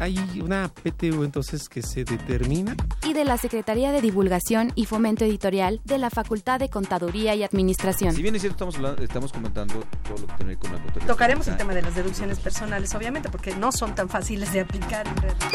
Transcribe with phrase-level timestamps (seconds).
[0.00, 2.76] Hay una PTU entonces que se determina.
[3.04, 7.42] y de la Secretaría de Divulgación y Fomento Editorial de la Facultad de Contaduría y
[7.42, 8.14] Administración.
[8.14, 10.72] Si bien es cierto, estamos, hablando- estamos comentando todo lo que tiene que ver con
[10.72, 11.06] la contabilidad.
[11.08, 15.06] Tocaremos el tema de las deducciones personales, obviamente, porque no son tan fáciles de aplicar
[15.08, 15.48] en realidad.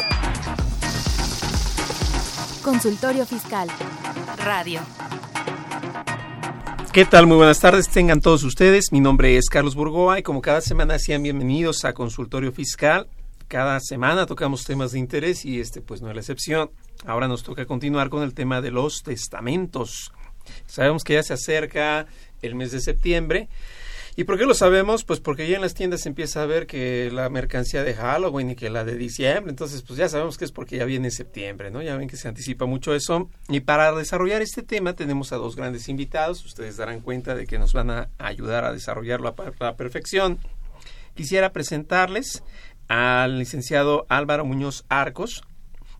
[2.62, 3.68] Consultorio Fiscal.
[4.38, 4.80] Radio.
[6.92, 7.26] ¿Qué tal?
[7.26, 8.92] Muy buenas tardes, tengan todos ustedes.
[8.92, 13.08] Mi nombre es Carlos Burgoa y como cada semana sean bienvenidos a Consultorio Fiscal.
[13.54, 16.72] Cada semana tocamos temas de interés y este pues no es la excepción.
[17.06, 20.10] Ahora nos toca continuar con el tema de los testamentos.
[20.66, 22.06] Sabemos que ya se acerca
[22.42, 23.48] el mes de septiembre.
[24.16, 25.04] ¿Y por qué lo sabemos?
[25.04, 28.50] Pues porque ya en las tiendas se empieza a ver que la mercancía de Halloween
[28.50, 31.70] y que la de diciembre, entonces pues ya sabemos que es porque ya viene septiembre,
[31.70, 31.80] ¿no?
[31.80, 33.30] Ya ven que se anticipa mucho eso.
[33.48, 37.60] Y para desarrollar este tema tenemos a dos grandes invitados, ustedes darán cuenta de que
[37.60, 40.40] nos van a ayudar a desarrollarlo a la perfección.
[41.14, 42.42] Quisiera presentarles
[42.88, 45.42] al licenciado Álvaro Muñoz Arcos.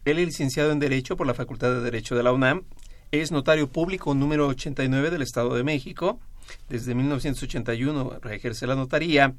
[0.05, 2.65] Él es licenciado en Derecho por la Facultad de Derecho de la UNAM.
[3.11, 6.21] Es notario público número 89 del Estado de México.
[6.69, 9.35] Desde 1981 ejerce la notaría.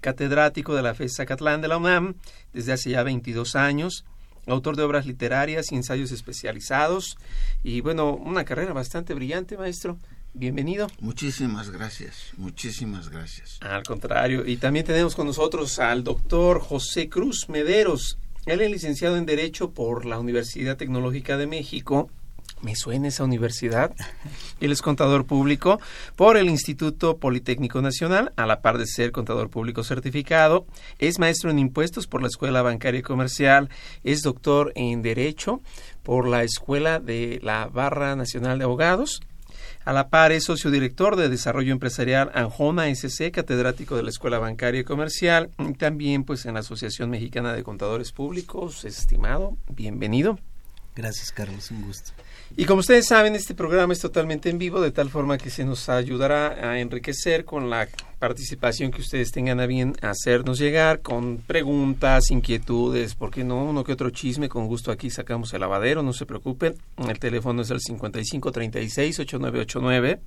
[0.00, 2.14] Catedrático de la FES Zacatlán de la UNAM
[2.52, 4.04] desde hace ya 22 años.
[4.46, 7.16] Autor de obras literarias y ensayos especializados.
[7.64, 9.98] Y bueno, una carrera bastante brillante, maestro.
[10.38, 10.88] Bienvenido.
[11.00, 13.58] Muchísimas gracias, muchísimas gracias.
[13.62, 18.18] Al contrario, y también tenemos con nosotros al doctor José Cruz Mederos.
[18.44, 22.10] Él es licenciado en Derecho por la Universidad Tecnológica de México.
[22.60, 23.94] Me suena esa universidad.
[24.60, 25.80] Él es contador público
[26.16, 30.66] por el Instituto Politécnico Nacional, a la par de ser contador público certificado.
[30.98, 33.70] Es maestro en impuestos por la Escuela Bancaria y Comercial.
[34.04, 35.62] Es doctor en Derecho
[36.02, 39.22] por la Escuela de la Barra Nacional de Abogados.
[39.86, 44.40] A la par es socio director de Desarrollo Empresarial Anjona SC, catedrático de la Escuela
[44.40, 48.84] Bancaria y Comercial, y también pues en la Asociación Mexicana de Contadores Públicos.
[48.84, 50.40] Estimado, bienvenido.
[50.96, 52.10] Gracias, Carlos, un gusto.
[52.56, 55.62] Y como ustedes saben, este programa es totalmente en vivo, de tal forma que se
[55.62, 57.86] nos ayudará a enriquecer con la
[58.18, 63.62] participación que ustedes tengan a bien hacernos llegar, con preguntas, inquietudes, ¿por qué no?
[63.62, 66.76] Uno que otro chisme, con gusto aquí sacamos el lavadero, no se preocupen.
[66.96, 70.18] El teléfono es el 5536-8989.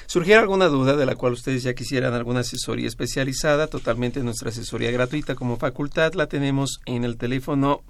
[0.08, 4.90] surgiera alguna duda de la cual ustedes ya quisieran alguna asesoría especializada, totalmente nuestra asesoría
[4.90, 7.82] gratuita como facultad la tenemos en el teléfono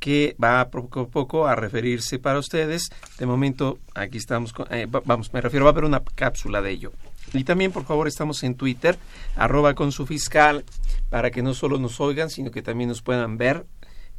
[0.00, 2.90] que va poco a poco a referirse para ustedes.
[3.18, 6.60] De momento, aquí estamos, con- eh, va- vamos, me refiero, va a haber una cápsula
[6.60, 6.92] de ello.
[7.32, 8.98] Y también, por favor, estamos en Twitter,
[9.36, 10.64] arroba con su fiscal,
[11.08, 13.64] para que no solo nos oigan, sino que también nos puedan ver.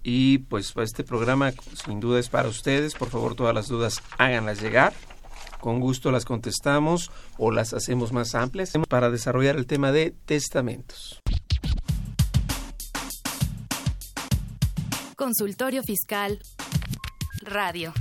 [0.01, 1.51] Y pues este programa
[1.85, 2.93] sin duda es para ustedes.
[2.95, 4.93] Por favor, todas las dudas háganlas llegar.
[5.65, 7.09] Con gusto las contestamos
[7.39, 11.23] o las hacemos más amplias para desarrollar el tema de testamentos.
[15.15, 16.39] Consultorio Fiscal.
[17.41, 17.93] Radio.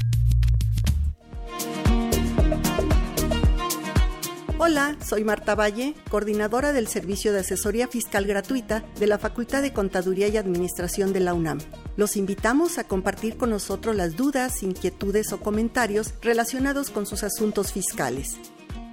[4.57, 9.73] Hola, soy Marta Valle, coordinadora del Servicio de Asesoría Fiscal Gratuita de la Facultad de
[9.73, 11.59] Contaduría y Administración de la UNAM.
[11.97, 17.73] Los invitamos a compartir con nosotros las dudas, inquietudes o comentarios relacionados con sus asuntos
[17.73, 18.39] fiscales.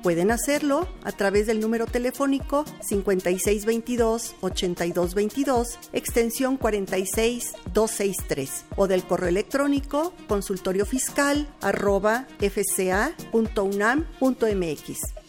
[0.03, 11.47] Pueden hacerlo a través del número telefónico 5622-8222, extensión 46263, o del correo electrónico consultoriofiscal
[11.61, 13.15] arroba fca.unam.mx.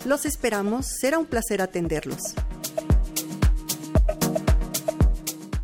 [0.07, 2.23] Los esperamos, será un placer atenderlos.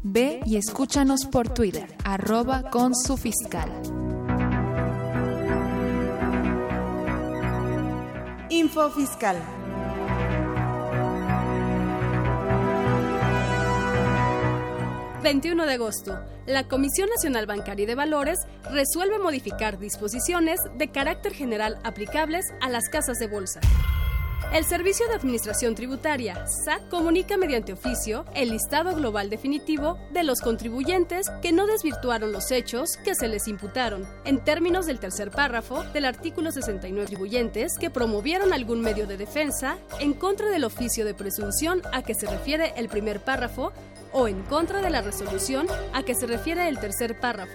[0.02, 3.70] Ve y escúchanos por Twitter, arroba con su fiscal.
[8.50, 9.36] Info Fiscal.
[15.22, 16.18] ...21 de agosto...
[16.46, 18.38] ...la Comisión Nacional Bancaria y de Valores...
[18.70, 20.60] ...resuelve modificar disposiciones...
[20.78, 22.46] ...de carácter general aplicables...
[22.62, 23.60] ...a las casas de bolsa.
[24.52, 30.40] El Servicio de Administración Tributaria, SAT, comunica mediante oficio el listado global definitivo de los
[30.40, 35.84] contribuyentes que no desvirtuaron los hechos que se les imputaron, en términos del tercer párrafo
[35.92, 41.12] del artículo 69 contribuyentes que promovieron algún medio de defensa en contra del oficio de
[41.12, 43.72] presunción a que se refiere el primer párrafo
[44.12, 47.52] o en contra de la resolución a que se refiere el tercer párrafo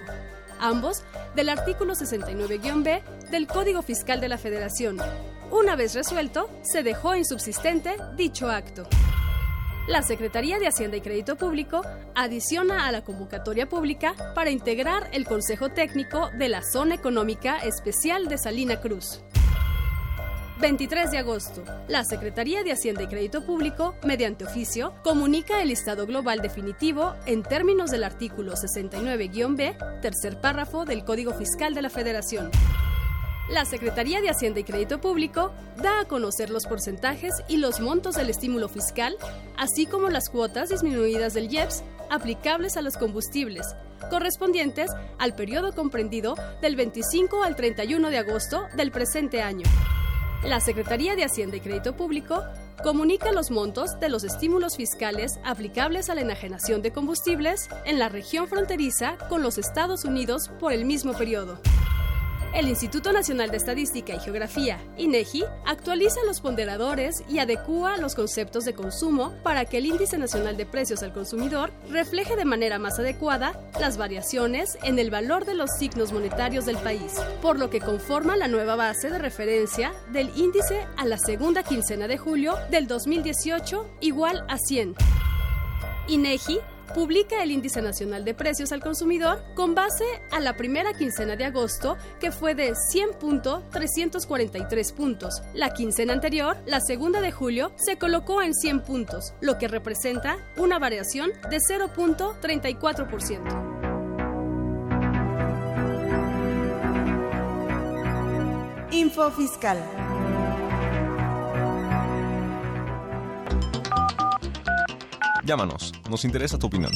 [0.60, 1.02] ambos
[1.34, 4.98] del artículo 69-B del Código Fiscal de la Federación,
[5.50, 8.86] una vez resuelto, se dejó insubsistente dicho acto.
[9.86, 11.82] La Secretaría de Hacienda y Crédito Público
[12.14, 18.26] adiciona a la convocatoria pública para integrar el Consejo Técnico de la Zona Económica Especial
[18.28, 19.22] de Salina Cruz.
[20.60, 21.62] 23 de agosto.
[21.88, 27.42] La Secretaría de Hacienda y Crédito Público, mediante oficio, comunica el listado global definitivo en
[27.42, 32.50] términos del artículo 69-B, tercer párrafo del Código Fiscal de la Federación.
[33.48, 38.14] La Secretaría de Hacienda y Crédito Público da a conocer los porcentajes y los montos
[38.14, 39.16] del estímulo fiscal,
[39.58, 43.66] así como las cuotas disminuidas del IEPS aplicables a los combustibles,
[44.08, 49.66] correspondientes al periodo comprendido del 25 al 31 de agosto del presente año.
[50.42, 52.42] La Secretaría de Hacienda y Crédito Público
[52.82, 58.08] comunica los montos de los estímulos fiscales aplicables a la enajenación de combustibles en la
[58.08, 61.60] región fronteriza con los Estados Unidos por el mismo periodo.
[62.54, 68.64] El Instituto Nacional de Estadística y Geografía, INEGI, actualiza los ponderadores y adecúa los conceptos
[68.64, 73.00] de consumo para que el Índice Nacional de Precios al Consumidor refleje de manera más
[73.00, 77.80] adecuada las variaciones en el valor de los signos monetarios del país, por lo que
[77.80, 82.86] conforma la nueva base de referencia del índice a la segunda quincena de julio del
[82.86, 84.94] 2018 igual a 100.
[86.06, 86.60] INEGI
[86.94, 91.44] publica el Índice Nacional de Precios al Consumidor con base a la primera quincena de
[91.44, 95.42] agosto, que fue de 100.343 puntos.
[95.54, 100.36] La quincena anterior, la segunda de julio, se colocó en 100 puntos, lo que representa
[100.56, 103.72] una variación de 0.34%.
[108.90, 110.03] Info Fiscal.
[115.44, 116.90] Llámanos, nos interesa tu opinión.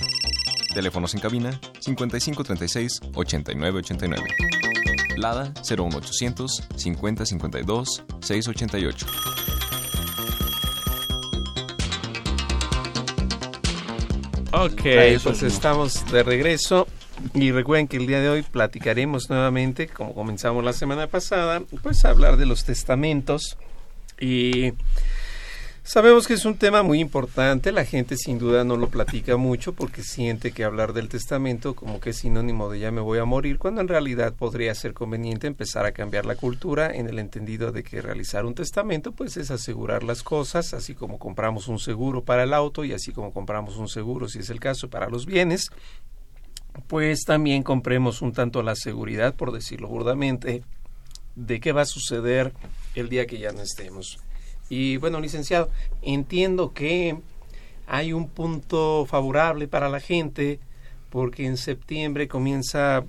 [0.73, 4.27] Teléfonos en cabina 5536 8989.
[5.19, 9.07] Lada 01800 5052 688.
[14.53, 14.83] Ok,
[15.23, 16.89] pues estamos de regreso
[17.35, 22.07] y recuerden que el día de hoy platicaremos nuevamente, como comenzamos la semana pasada, pues
[22.07, 23.59] a hablar de los testamentos
[24.19, 24.73] y
[25.89, 29.73] Sabemos que es un tema muy importante, la gente sin duda no lo platica mucho
[29.73, 33.25] porque siente que hablar del testamento como que es sinónimo de ya me voy a
[33.25, 37.73] morir, cuando en realidad podría ser conveniente empezar a cambiar la cultura en el entendido
[37.73, 42.23] de que realizar un testamento pues es asegurar las cosas, así como compramos un seguro
[42.23, 45.25] para el auto y así como compramos un seguro si es el caso para los
[45.25, 45.71] bienes,
[46.87, 50.65] pues también compremos un tanto la seguridad, por decirlo burdamente,
[51.35, 52.53] de qué va a suceder
[52.95, 54.19] el día que ya no estemos.
[54.69, 55.71] Y bueno, licenciado,
[56.03, 57.19] entiendo que
[57.87, 60.61] hay un punto favorable para la gente
[61.11, 63.05] porque en septiembre comienza,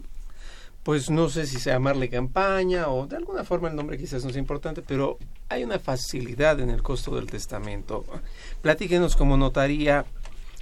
[0.84, 4.30] pues no sé si se llamarle campaña o de alguna forma el nombre quizás no
[4.30, 5.18] es importante, pero
[5.50, 8.06] hay una facilidad en el costo del testamento.
[8.62, 10.06] Platíquenos como notaría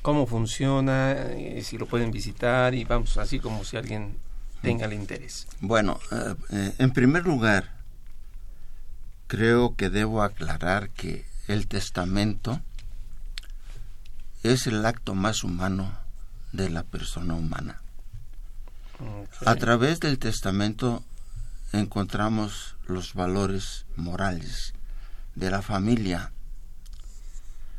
[0.02, 4.18] cómo funciona, eh, si lo pueden visitar y vamos así como si alguien
[4.62, 5.48] tenga el interés.
[5.62, 7.77] Bueno, eh, eh, en primer lugar,
[9.28, 12.62] creo que debo aclarar que el testamento
[14.44, 15.98] es el acto más humano
[16.54, 17.82] de la persona humana.
[19.46, 21.04] A través del testamento
[21.74, 24.74] encontramos los valores morales
[25.36, 26.32] de la familia.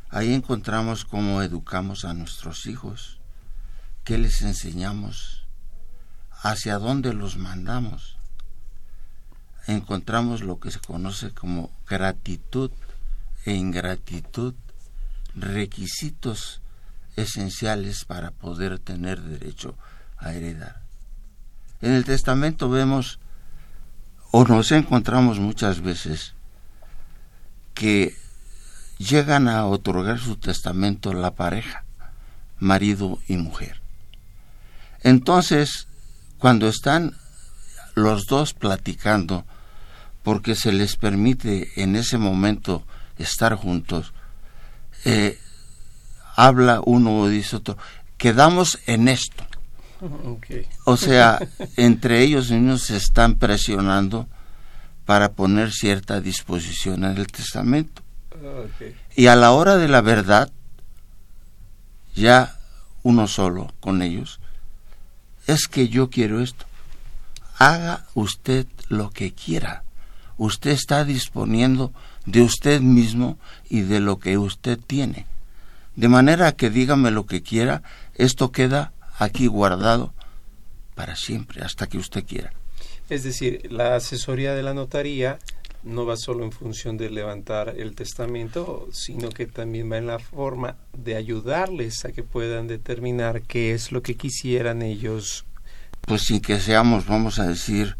[0.09, 3.19] Ahí encontramos cómo educamos a nuestros hijos,
[4.03, 5.45] qué les enseñamos,
[6.41, 8.18] hacia dónde los mandamos
[9.67, 12.71] encontramos lo que se conoce como gratitud
[13.45, 14.53] e ingratitud,
[15.35, 16.61] requisitos
[17.15, 19.75] esenciales para poder tener derecho
[20.17, 20.81] a heredar.
[21.81, 23.19] En el testamento vemos
[24.31, 26.33] o nos encontramos muchas veces
[27.73, 28.15] que
[28.97, 31.85] llegan a otorgar su testamento la pareja,
[32.59, 33.81] marido y mujer.
[35.01, 35.87] Entonces,
[36.37, 37.15] cuando están
[37.95, 39.45] los dos platicando,
[40.23, 42.83] porque se les permite en ese momento
[43.17, 44.13] estar juntos,
[45.05, 45.37] eh,
[46.35, 47.77] habla uno o dice otro,
[48.17, 49.43] quedamos en esto.
[50.85, 51.39] O sea,
[51.75, 54.27] entre ellos mismos se están presionando
[55.05, 58.01] para poner cierta disposición en el testamento.
[59.15, 60.51] Y a la hora de la verdad,
[62.15, 62.57] ya
[63.03, 64.39] uno solo con ellos,
[65.47, 66.65] es que yo quiero esto.
[67.57, 69.83] Haga usted lo que quiera.
[70.39, 71.91] Usted está disponiendo
[72.25, 73.37] de usted mismo
[73.69, 75.25] y de lo que usted tiene.
[75.97, 77.83] De manera que dígame lo que quiera,
[78.15, 80.13] esto queda aquí guardado
[80.95, 82.53] para siempre, hasta que usted quiera.
[83.09, 85.39] Es decir, la asesoría de la notaría
[85.83, 90.19] no va solo en función de levantar el testamento, sino que también va en la
[90.19, 95.45] forma de ayudarles a que puedan determinar qué es lo que quisieran ellos.
[95.99, 97.97] Pues sin que seamos, vamos a decir,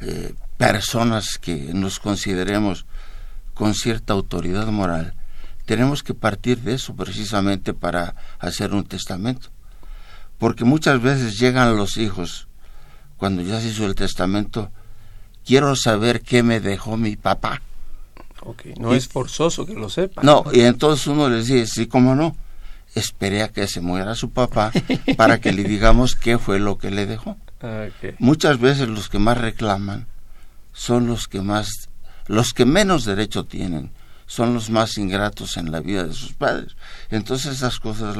[0.00, 2.86] eh, personas que nos consideremos
[3.54, 5.14] con cierta autoridad moral,
[5.64, 9.48] tenemos que partir de eso precisamente para hacer un testamento.
[10.38, 12.48] Porque muchas veces llegan los hijos,
[13.16, 14.70] cuando ya se hizo el testamento,
[15.44, 17.62] quiero saber qué me dejó mi papá.
[18.42, 18.74] Okay.
[18.78, 20.22] No es forzoso que lo sepa.
[20.22, 22.36] No, y entonces uno les dice, sí, cómo no.
[22.94, 24.72] Esperé a que se muera su papá
[25.16, 27.36] para que le digamos qué fue lo que le dejó.
[28.18, 30.06] Muchas veces los que más reclaman
[30.72, 31.88] son los que más,
[32.26, 33.90] los que menos derecho tienen,
[34.26, 36.76] son los más ingratos en la vida de sus padres.
[37.10, 38.16] Entonces esas cosas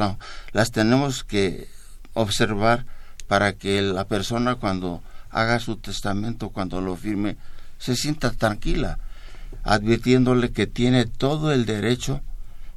[0.52, 1.68] las tenemos que
[2.14, 2.86] observar
[3.28, 7.36] para que la persona cuando haga su testamento, cuando lo firme,
[7.78, 8.98] se sienta tranquila,
[9.64, 12.22] advirtiéndole que tiene todo el derecho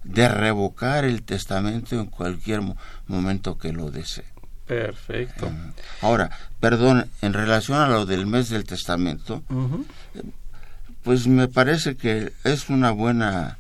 [0.03, 2.61] de revocar el testamento en cualquier
[3.07, 4.25] momento que lo desee.
[4.69, 5.51] Perfecto.
[5.99, 9.41] ahora, perdón, en relación a lo del mes del testamento,
[11.01, 13.57] pues me parece que es una buena,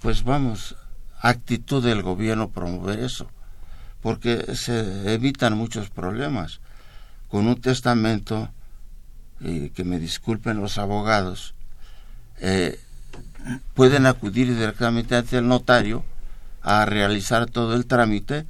[0.00, 0.76] pues vamos,
[1.20, 3.28] actitud del gobierno promover eso,
[4.00, 6.60] porque se evitan muchos problemas.
[7.28, 8.48] Con un testamento,
[9.40, 11.54] y que me disculpen los abogados,
[12.40, 12.80] eh,
[13.74, 16.02] pueden acudir directamente ante el notario
[16.62, 18.46] a realizar todo el trámite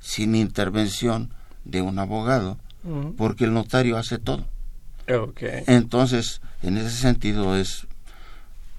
[0.00, 1.30] sin intervención
[1.64, 2.58] de un abogado,
[3.16, 4.46] porque el notario hace todo.
[5.66, 7.86] Entonces, en ese sentido es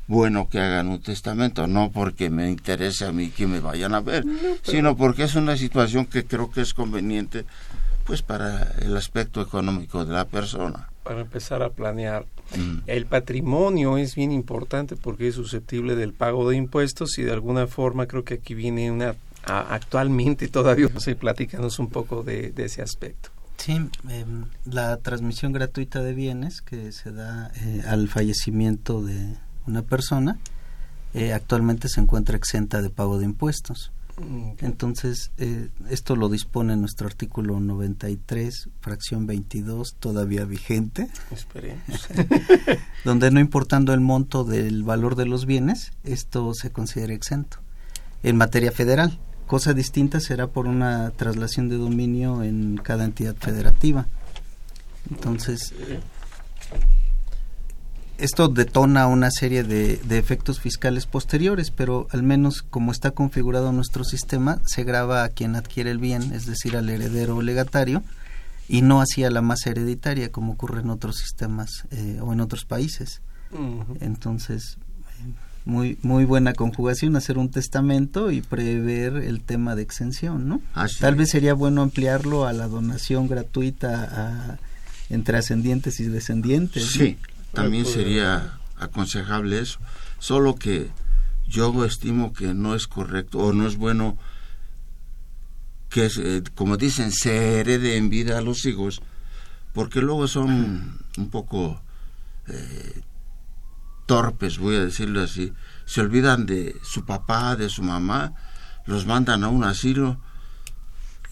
[0.07, 4.01] bueno que hagan un testamento, no porque me interese a mí que me vayan a
[4.01, 4.25] ver,
[4.63, 7.45] sino porque es una situación que creo que es conveniente
[8.05, 10.89] pues para el aspecto económico de la persona.
[11.03, 12.25] Para empezar a planear.
[12.57, 12.79] Mm.
[12.87, 17.67] El patrimonio es bien importante porque es susceptible del pago de impuestos y de alguna
[17.67, 19.13] forma creo que aquí viene una
[19.45, 20.87] actualmente todavía.
[20.93, 23.29] No sé, platícanos un poco de, ese aspecto.
[23.57, 23.73] Sí,
[24.09, 29.35] em, la transmisión gratuita de bienes que se da eh, al fallecimiento de
[29.67, 30.37] una persona
[31.13, 33.91] eh, actualmente se encuentra exenta de pago de impuestos.
[34.17, 41.07] Mm, Entonces, eh, esto lo dispone nuestro artículo 93, fracción 22, todavía vigente,
[43.05, 47.57] donde no importando el monto del valor de los bienes, esto se considera exento.
[48.21, 49.17] En materia federal,
[49.49, 54.05] Cosa distinta será por una traslación de dominio en cada entidad federativa.
[55.09, 55.73] Entonces,
[58.19, 64.03] esto detona una serie de, efectos fiscales posteriores, pero al menos como está configurado nuestro
[64.03, 68.03] sistema, se graba a quien adquiere el bien, es decir, al heredero o legatario,
[68.67, 72.65] y no hacia la masa hereditaria, como ocurre en otros sistemas eh, o en otros
[72.65, 73.23] países.
[73.99, 74.77] Entonces,
[75.69, 80.61] muy muy buena conjugación hacer un testamento y prever el tema de exención no
[80.99, 84.59] tal vez sería bueno ampliarlo a la donación gratuita
[85.09, 87.17] entre ascendientes y descendientes sí
[87.53, 89.79] también sería aconsejable eso.
[90.19, 90.89] Solo que
[91.47, 94.17] yo estimo que no es correcto o no es bueno
[95.89, 99.01] que eh, como dicen se herede en vida a los hijos
[99.73, 101.81] porque luego son un poco
[102.47, 103.01] eh,
[104.09, 105.53] torpes, voy a decirlo así,
[105.85, 108.33] se olvidan de su papá, de su mamá,
[108.87, 110.19] los mandan a un asilo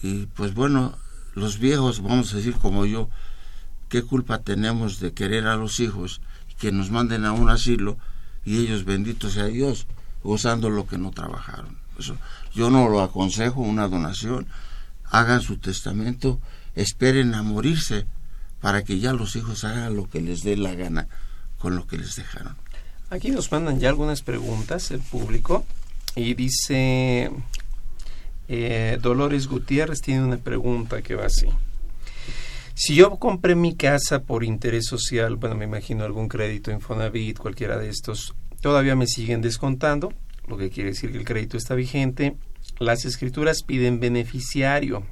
[0.00, 0.96] y pues bueno,
[1.34, 3.10] los viejos, vamos a decir como yo,
[3.88, 6.20] ¿qué culpa tenemos de querer a los hijos
[6.56, 7.98] que nos manden a un asilo
[8.44, 9.88] y ellos, benditos sea Dios,
[10.22, 11.78] gozando lo que no trabajaron?
[12.54, 14.46] Yo no lo aconsejo, una donación,
[15.10, 16.40] hagan su testamento,
[16.76, 18.06] esperen a morirse
[18.60, 21.08] para que ya los hijos hagan lo que les dé la gana
[21.58, 22.56] con lo que les dejaron.
[23.10, 25.64] Aquí nos mandan ya algunas preguntas el público
[26.14, 27.30] y dice
[28.48, 31.46] eh, Dolores Gutiérrez tiene una pregunta que va así.
[32.74, 37.78] Si yo compré mi casa por interés social, bueno, me imagino algún crédito Infonavit, cualquiera
[37.78, 40.12] de estos, todavía me siguen descontando,
[40.46, 42.36] lo que quiere decir que el crédito está vigente.
[42.78, 45.04] Las escrituras piden beneficiario.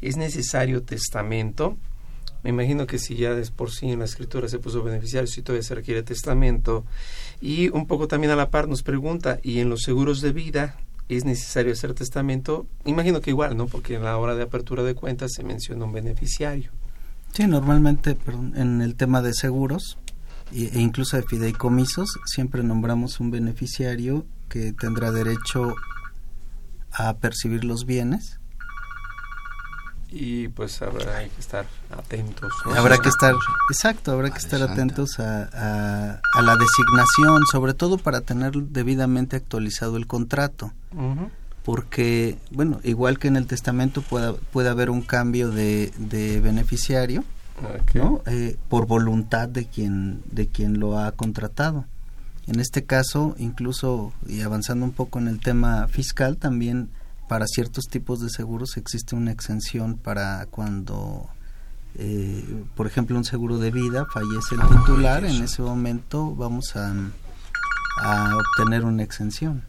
[0.00, 1.76] ¿Es necesario testamento?
[2.42, 5.42] Me imagino que si ya es por sí en la escritura se puso beneficiario, si
[5.42, 6.84] todavía se requiere testamento.
[7.40, 10.76] Y un poco también a la par nos pregunta, ¿y en los seguros de vida
[11.08, 12.66] es necesario hacer testamento?
[12.84, 13.66] Imagino que igual, ¿no?
[13.66, 16.72] Porque en la hora de apertura de cuentas se menciona un beneficiario.
[17.32, 18.16] Sí, normalmente
[18.56, 19.98] en el tema de seguros
[20.52, 25.74] e incluso de fideicomisos siempre nombramos un beneficiario que tendrá derecho
[26.90, 28.37] a percibir los bienes
[30.10, 32.50] y pues habrá que estar atentos.
[32.76, 33.34] Habrá que estar,
[33.70, 39.96] exacto, habrá que estar atentos a, a, la designación, sobre todo para tener debidamente actualizado
[39.96, 40.72] el contrato.
[41.62, 47.24] Porque, bueno, igual que en el testamento puede, puede haber un cambio de, de beneficiario,
[47.92, 48.22] ¿no?
[48.26, 51.84] Eh, por voluntad de quien, de quien lo ha contratado.
[52.46, 56.88] En este caso, incluso, y avanzando un poco en el tema fiscal, también
[57.28, 61.28] para ciertos tipos de seguros existe una exención para cuando,
[61.96, 66.94] eh, por ejemplo, un seguro de vida fallece el titular, en ese momento vamos a,
[68.02, 69.64] a obtener una exención.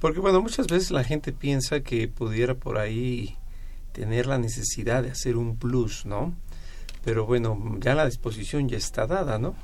[0.00, 3.36] Porque bueno, muchas veces la gente piensa que pudiera por ahí
[3.92, 6.34] tener la necesidad de hacer un plus, ¿no?
[7.04, 9.54] Pero bueno, ya la disposición ya está dada, ¿no?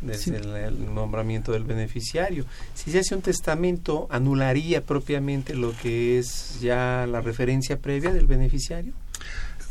[0.00, 2.44] Desde el, nombramiento del beneficiario.
[2.74, 8.26] Si se hace un testamento, ¿anularía propiamente lo que es ya la referencia previa del
[8.26, 8.92] beneficiario?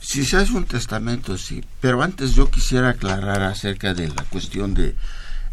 [0.01, 1.63] Si se hace un testamento, sí.
[1.81, 4.95] Pero antes yo quisiera aclarar acerca de la cuestión de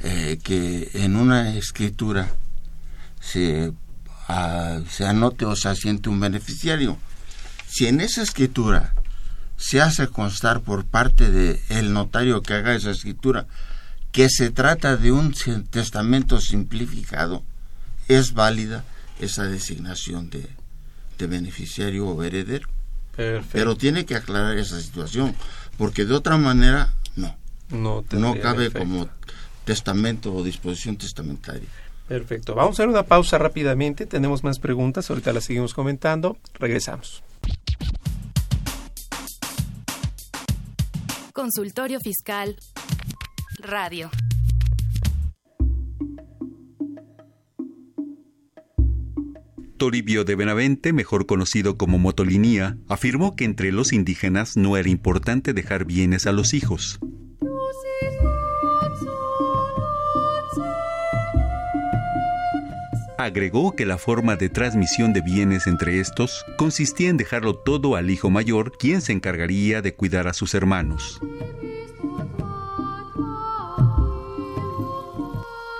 [0.00, 2.28] eh, que en una escritura
[3.20, 3.72] se,
[4.28, 6.96] ah, se anote o se asiente un beneficiario.
[7.66, 8.94] Si en esa escritura
[9.56, 13.46] se hace constar por parte del el notario que haga esa escritura
[14.16, 15.34] que se trata de un
[15.70, 17.42] testamento simplificado,
[18.08, 18.82] es válida
[19.20, 20.48] esa designación de,
[21.26, 22.66] beneficiario o heredero.
[23.52, 25.34] Pero tiene que aclarar esa situación,
[25.76, 27.36] porque de otra manera no.
[27.68, 29.06] No, no cabe como
[29.66, 31.68] testamento o disposición testamentaria.
[32.08, 32.54] Perfecto.
[32.54, 34.06] Vamos a hacer una pausa rápidamente.
[34.06, 35.10] Tenemos más preguntas.
[35.10, 36.38] Ahorita las seguimos comentando.
[36.54, 37.22] Regresamos.
[41.34, 42.56] Consultorio Fiscal
[43.66, 44.10] Radio.
[49.76, 55.52] Toribio de Benavente, mejor conocido como Motolinía, afirmó que entre los indígenas no era importante
[55.52, 57.00] dejar bienes a los hijos.
[63.18, 68.10] Agregó que la forma de transmisión de bienes entre estos consistía en dejarlo todo al
[68.10, 71.20] hijo mayor, quien se encargaría de cuidar a sus hermanos.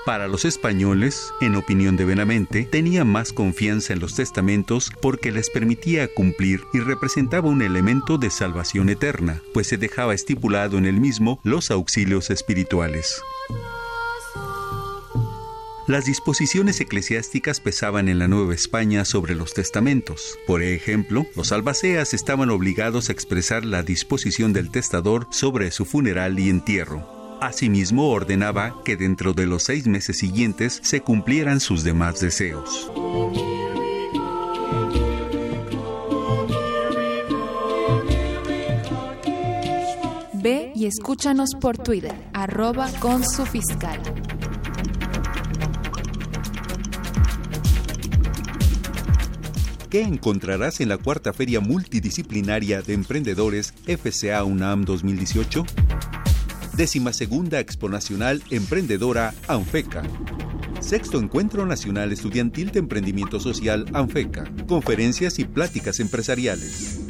[0.07, 5.51] Para los españoles, en opinión de Benavente, tenía más confianza en los testamentos porque les
[5.51, 11.01] permitía cumplir y representaba un elemento de salvación eterna, pues se dejaba estipulado en el
[11.01, 13.21] mismo los auxilios espirituales.
[15.89, 20.39] Las disposiciones eclesiásticas pesaban en la Nueva España sobre los testamentos.
[20.47, 26.39] Por ejemplo, los albaceas estaban obligados a expresar la disposición del testador sobre su funeral
[26.39, 27.16] y entierro.
[27.41, 32.91] Asimismo, ordenaba que dentro de los seis meses siguientes se cumplieran sus demás deseos.
[40.33, 44.01] Ve y escúchanos por Twitter, arroba con su fiscal.
[49.91, 55.65] ¿Qué encontrarás en la cuarta Feria Multidisciplinaria de Emprendedores FCA UNAM 2018?
[56.77, 60.03] Décima segunda Expo Nacional Emprendedora ANFECA.
[60.81, 64.45] Sexto Encuentro Nacional Estudiantil de Emprendimiento Social ANFECA.
[64.69, 67.01] Conferencias y pláticas empresariales.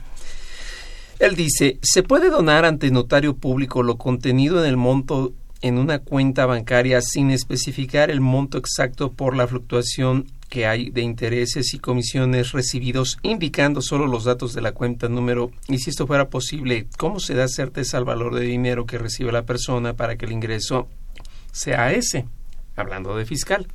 [1.19, 5.33] Él dice, ¿se puede donar ante notario público lo contenido en el monto
[5.63, 11.01] en una cuenta bancaria sin especificar el monto exacto por la fluctuación que hay de
[11.01, 15.51] intereses y comisiones recibidos, indicando solo los datos de la cuenta número.
[15.67, 19.33] Y si esto fuera posible, ¿cómo se da certeza al valor de dinero que recibe
[19.33, 20.89] la persona para que el ingreso
[21.53, 22.27] sea ese?
[22.77, 23.67] Hablando de fiscal.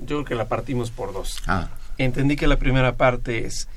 [0.00, 1.40] Yo creo que la partimos por dos.
[1.46, 1.68] Ah.
[1.98, 3.68] Entendí que la primera parte es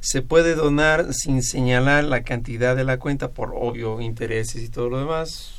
[0.00, 4.88] se puede donar sin señalar la cantidad de la cuenta por obvio intereses y todo
[4.90, 5.52] lo demás.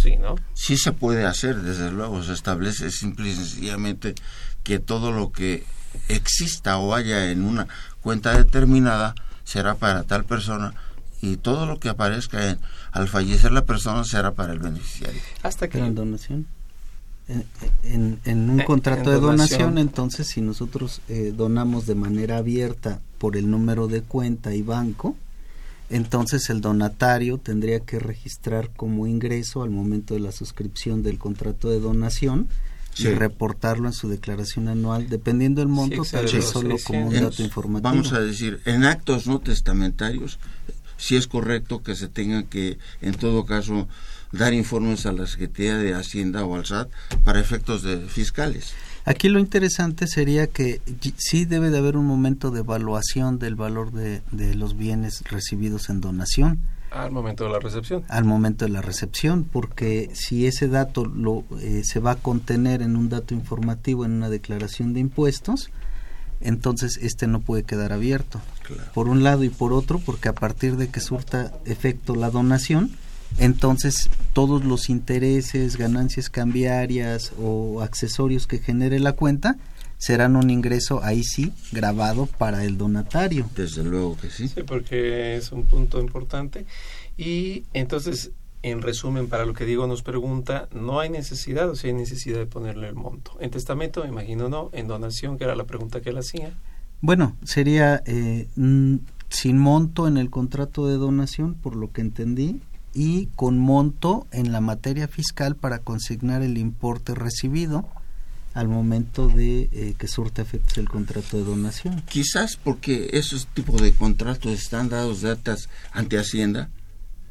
[0.00, 0.36] Sí, ¿no?
[0.54, 4.14] Sí se puede hacer, desde luego, se establece simple y sencillamente
[4.62, 5.64] que todo lo que
[6.08, 7.66] exista o haya en una
[8.00, 10.74] cuenta determinada será para tal persona
[11.20, 12.60] y todo lo que aparezca en,
[12.92, 15.20] al fallecer la persona será para el beneficiario.
[15.42, 16.46] Hasta que en donación.
[17.82, 19.78] En, en, un Eh, contrato en de donación, donación.
[19.78, 25.14] entonces si nosotros eh, donamos de manera abierta por el número de cuenta y banco,
[25.90, 31.68] entonces el donatario tendría que registrar como ingreso al momento de la suscripción del contrato
[31.70, 32.48] de donación
[32.94, 33.04] Sí.
[33.06, 37.10] y reportarlo en su declaración anual, dependiendo del monto, excede tal vez solo como un
[37.10, 37.30] 600.
[37.30, 37.90] dato informativo.
[37.90, 40.40] Vamos a decir, en actos no testamentarios,
[40.96, 43.86] sí es correcto que se tenga que, en todo caso,
[44.32, 46.90] dar informes a la Secretaría de Hacienda o al SAT
[47.24, 48.74] para efectos de fiscales.
[49.04, 50.82] Aquí lo interesante sería que
[51.16, 55.88] sí debe de haber un momento de evaluación del valor de, de los bienes recibidos
[55.88, 56.60] en donación
[56.90, 58.04] al momento de la recepción.
[58.08, 62.82] al momento de la recepción, porque si ese dato lo, eh, se va a contener
[62.82, 65.70] en un dato informativo, en una declaración de impuestos,
[66.40, 68.40] entonces este no puede quedar abierto.
[68.94, 72.90] Por un lado y por otro, porque a partir de que surta efecto la donación,
[73.36, 79.56] entonces todos los intereses, ganancias cambiarias o accesorios que genere la cuenta
[79.98, 83.48] serán un ingreso ahí sí grabado para el donatario.
[83.54, 84.48] Desde luego que sí.
[84.48, 86.64] Sí, porque es un punto importante.
[87.16, 88.30] Y entonces,
[88.62, 92.38] en resumen, para lo que Diego nos pregunta, no hay necesidad o si hay necesidad
[92.38, 93.36] de ponerle el monto.
[93.40, 94.70] En testamento, me imagino no.
[94.72, 96.52] En donación, que era la pregunta que él hacía.
[97.00, 98.48] Bueno, sería eh,
[99.28, 102.60] sin monto en el contrato de donación, por lo que entendí,
[102.98, 107.86] y con monto en la materia fiscal para consignar el importe recibido
[108.54, 112.02] al momento de eh, que surta efectos el contrato de donación.
[112.08, 115.38] Quizás porque esos tipos de contratos están dados de
[115.92, 116.70] ante Hacienda,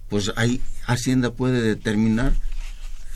[0.08, 2.32] pues ahí Hacienda puede determinar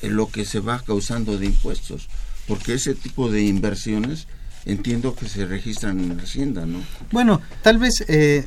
[0.02, 2.10] eh, lo que se va causando de impuestos,
[2.50, 4.28] porque ese tipo de inversiones
[4.66, 6.82] entiendo que se registran en Hacienda, ¿no?
[7.14, 8.46] Bueno, tal vez eh,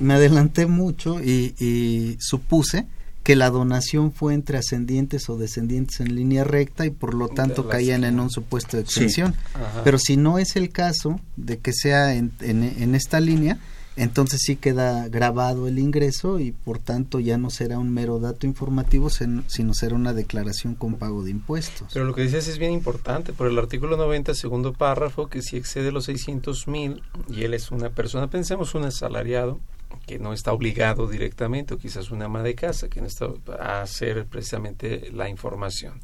[0.00, 2.88] me adelanté mucho y, y supuse
[3.24, 7.62] que la donación fue entre ascendientes o descendientes en línea recta y por lo tanto
[7.64, 9.34] la caían en un supuesto de exención.
[9.82, 13.58] Pero si no es el caso de que sea en, en- en esta línea,
[13.96, 18.44] entonces sí queda grabado el ingreso y por tanto ya no será un mero dato
[18.46, 21.88] informativo, sen- sino será una declaración con pago de impuestos.
[21.94, 25.56] Pero lo que dices es bien importante, por el artículo 90, segundo párrafo, que si
[25.56, 29.60] excede los 600 mil y él es una persona, pensemos un asalariado
[30.06, 33.26] que no está obligado directamente, o quizás una ama de casa que no está
[33.58, 36.00] a hacer precisamente la información.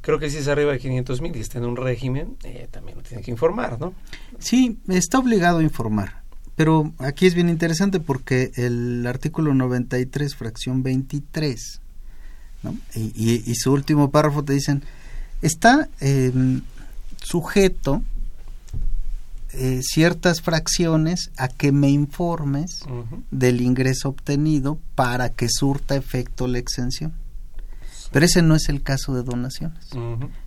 [0.00, 2.96] Creo que si es arriba de 500 mil y está en un régimen, eh, también
[2.98, 3.92] lo tiene que informar, ¿no?
[4.38, 6.22] Sí, está obligado a informar.
[6.54, 11.80] Pero aquí es bien interesante porque el artículo 93, fracción 23,
[12.62, 12.76] ¿no?
[12.94, 14.82] y, y- y su último párrafo te dicen,
[15.42, 16.32] está eh,
[17.22, 18.02] sujeto
[19.58, 22.80] eh, ciertas fracciones a que me informes
[23.30, 27.14] del ingreso obtenido para que surta efecto la exención.
[28.12, 29.88] Pero ese no es el caso de donaciones.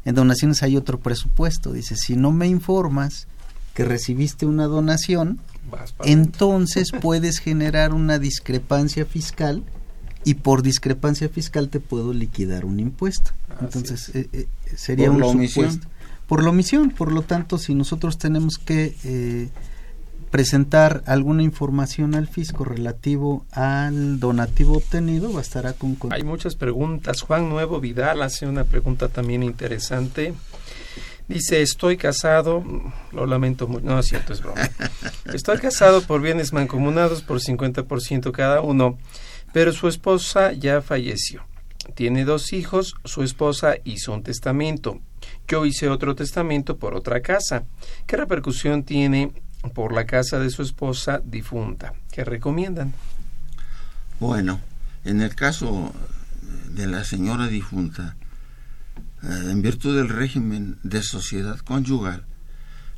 [0.06, 1.72] En donaciones hay otro presupuesto.
[1.72, 3.28] Dice, si no me informas
[3.74, 5.40] que recibiste una donación,
[6.04, 9.64] entonces puedes generar una discrepancia fiscal
[10.24, 13.32] y por discrepancia fiscal te puedo liquidar un impuesto.
[13.50, 15.82] Así Entonces eh, eh, sería Por un la omisión.
[16.30, 19.50] Por la omisión, por lo tanto, si nosotros tenemos que eh,
[20.30, 25.96] presentar alguna información al fisco relativo al donativo obtenido, bastará con...
[25.96, 27.22] con- Hay muchas preguntas.
[27.22, 30.36] Juan Nuevo Vidal hace una pregunta también interesante.
[31.28, 32.64] Dice, estoy casado,
[33.12, 34.62] lo lamento mucho, no es cierto, es broma.
[35.34, 38.98] Estoy casado por bienes mancomunados por 50% cada uno,
[39.54, 41.44] pero su esposa ya falleció.
[41.96, 45.00] Tiene dos hijos, su esposa hizo un testamento.
[45.50, 47.64] Yo hice otro testamento por otra casa.
[48.06, 49.34] ¿Qué repercusión tiene
[49.74, 51.94] por la casa de su esposa difunta?
[52.12, 52.94] ¿Qué recomiendan?
[54.20, 54.62] Bueno,
[55.06, 55.92] en el caso
[56.70, 58.16] de la señora difunta,
[59.24, 62.26] eh, en virtud del régimen de sociedad conyugal,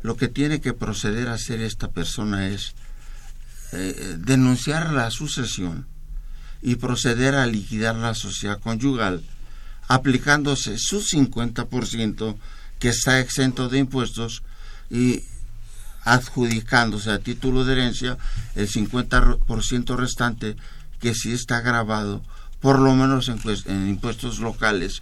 [0.01, 2.73] lo que tiene que proceder a hacer esta persona es
[3.71, 5.87] eh, denunciar la sucesión
[6.61, 9.23] y proceder a liquidar la sociedad conyugal,
[9.91, 12.37] aplicándose su 50%
[12.79, 14.41] que está exento de impuestos
[14.89, 15.23] y
[16.03, 18.17] adjudicándose a título de herencia
[18.55, 20.55] el 50% restante
[21.01, 22.21] que si está grabado
[22.61, 25.01] por lo menos en, en, impuestos locales,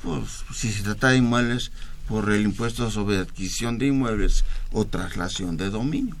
[0.00, 1.72] pues si se trata de inmuebles,
[2.06, 6.14] por el impuesto sobre adquisición de inmuebles o traslación de dominio.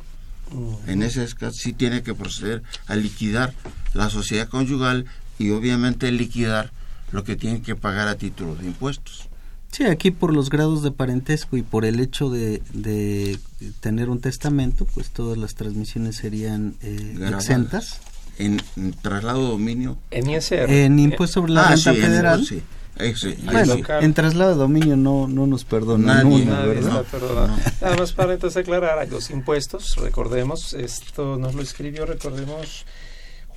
[0.86, 3.54] En ese caso sí tiene que proceder a liquidar
[3.94, 5.06] la sociedad conyugal
[5.38, 6.72] y obviamente liquidar
[7.12, 9.28] lo que tiene que pagar a título de impuestos.
[9.72, 13.38] Sí, aquí por los grados de parentesco y por el hecho de, de
[13.80, 18.00] tener un testamento, pues todas las transmisiones serían eh, exentas.
[18.38, 18.60] En,
[19.02, 19.98] traslado de dominio.
[20.10, 20.68] En ISR.
[20.70, 22.40] En impuesto sobre la Ah, renta sí, en federal.
[22.40, 22.62] impuesto, sí.
[23.14, 26.74] Sí, bueno, en traslado de dominio no, no nos perdona Nadie, uno, Nadie
[27.10, 27.56] perdonado.
[27.80, 32.84] Nada más para entonces aclarar los impuestos, recordemos, esto nos lo escribió, recordemos,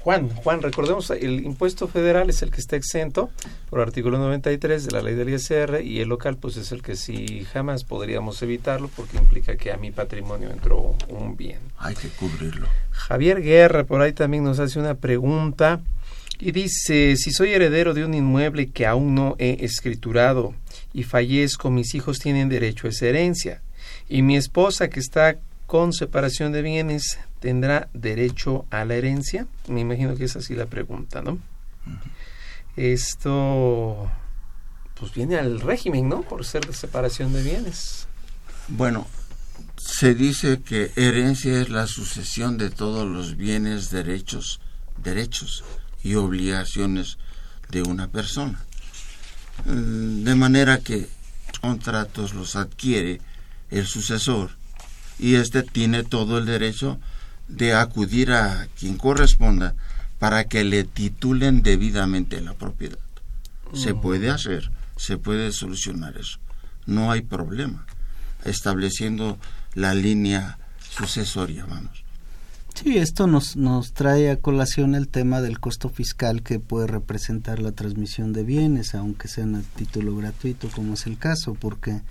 [0.03, 3.29] Juan, Juan, recordemos, el impuesto federal es el que está exento
[3.69, 6.97] por artículo 93 de la ley del ISR y el local pues es el que
[6.97, 11.59] sí jamás podríamos evitarlo porque implica que a mi patrimonio entró un bien.
[11.77, 12.67] Hay que cubrirlo.
[12.91, 15.79] Javier Guerra por ahí también nos hace una pregunta
[16.37, 20.53] y dice, si soy heredero de un inmueble que aún no he escriturado
[20.91, 23.61] y fallezco, mis hijos tienen derecho a esa herencia
[24.09, 29.47] y mi esposa que está con separación de bienes tendrá derecho a la herencia.
[29.67, 31.39] Me imagino que es así la pregunta, ¿no?
[32.77, 34.09] Esto
[34.97, 36.21] pues viene al régimen, ¿no?
[36.21, 38.07] Por ser de separación de bienes.
[38.69, 39.05] Bueno,
[39.75, 44.61] se dice que herencia es la sucesión de todos los bienes, derechos,
[45.03, 45.65] derechos
[46.01, 47.17] y obligaciones
[47.67, 48.63] de una persona.
[49.65, 51.09] Mm, De manera que
[51.59, 53.19] contratos los adquiere
[53.69, 54.51] el sucesor
[55.19, 56.99] y éste tiene todo el derecho
[57.47, 59.75] de acudir a quien corresponda
[60.19, 62.97] para que le titulen debidamente la propiedad.
[63.73, 64.01] Se Mm.
[64.01, 66.39] puede hacer, se puede solucionar eso.
[66.85, 67.85] No hay problema.
[68.45, 69.37] Estableciendo
[69.73, 70.57] la línea
[70.89, 72.03] sucesoria, vamos.
[72.75, 77.59] Sí, esto nos, nos trae a colación el tema del costo fiscal que puede representar
[77.59, 82.01] la transmisión de bienes, aunque sean a título gratuito, como es el caso, porque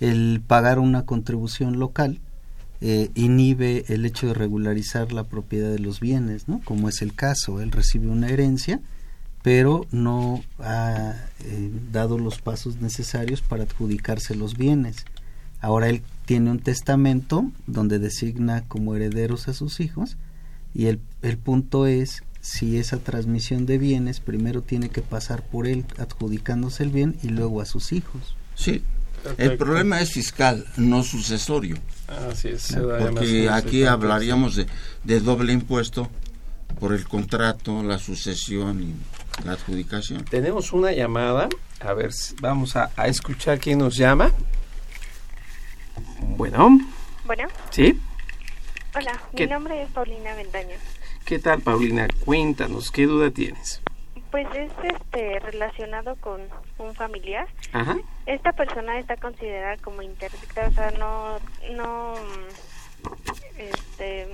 [0.00, 2.20] el pagar una contribución local
[2.80, 6.60] eh, inhibe el hecho de regularizar la propiedad de los bienes, ¿no?
[6.64, 8.80] Como es el caso, él recibe una herencia,
[9.42, 11.14] pero no ha
[11.44, 15.04] eh, dado los pasos necesarios para adjudicarse los bienes.
[15.60, 20.16] Ahora él tiene un testamento donde designa como herederos a sus hijos
[20.72, 25.66] y el, el punto es si esa transmisión de bienes primero tiene que pasar por
[25.66, 28.36] él adjudicándose el bien y luego a sus hijos.
[28.54, 28.82] Sí,
[29.36, 31.76] el problema es fiscal, no sucesorio.
[32.30, 32.74] Así es.
[32.74, 34.66] Porque aquí hablaríamos de,
[35.04, 36.10] de doble impuesto
[36.80, 40.24] por el contrato, la sucesión y la adjudicación.
[40.24, 41.48] Tenemos una llamada.
[41.80, 44.32] A ver, vamos a, a escuchar quién nos llama.
[46.20, 46.78] Bueno,
[47.24, 48.00] Bueno, ¿sí?
[48.94, 49.46] hola, ¿Qué?
[49.46, 50.76] mi nombre es Paulina Ventaño.
[51.24, 52.08] ¿Qué tal, Paulina?
[52.24, 53.80] Cuéntanos, ¿qué duda tienes?
[54.30, 56.42] Pues es este relacionado con
[56.78, 57.46] un familiar.
[57.72, 57.96] Ajá.
[58.26, 61.38] Esta persona está considerada como interdicta, o sea, no,
[61.74, 62.14] no,
[63.56, 64.26] este,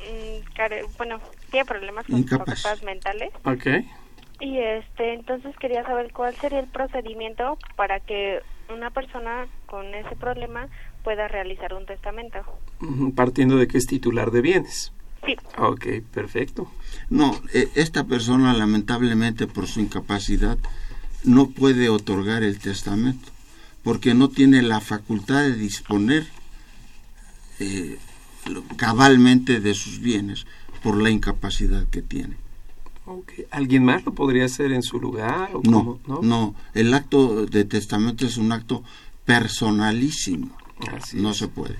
[0.00, 3.32] mm, bueno, tiene problemas con sus facultades mentales.
[4.40, 10.16] Y este, entonces quería saber cuál sería el procedimiento para que una persona con ese
[10.16, 10.68] problema
[11.02, 12.40] pueda realizar un testamento.
[13.14, 14.92] Partiendo de que es titular de bienes.
[15.26, 15.36] Sí.
[15.58, 16.70] Ok, perfecto.
[17.10, 20.58] No, eh, esta persona lamentablemente por su incapacidad
[21.24, 23.28] no puede otorgar el testamento
[23.82, 26.26] porque no tiene la facultad de disponer
[27.60, 27.98] eh,
[28.76, 30.46] cabalmente de sus bienes
[30.82, 32.36] por la incapacidad que tiene.
[33.06, 33.32] Ok.
[33.50, 35.50] ¿Alguien más lo podría hacer en su lugar?
[35.54, 36.20] ¿o No, cómo?
[36.22, 38.82] no, el acto de testamento es un acto
[39.24, 40.56] personalísimo.
[40.92, 41.76] Así no se puede.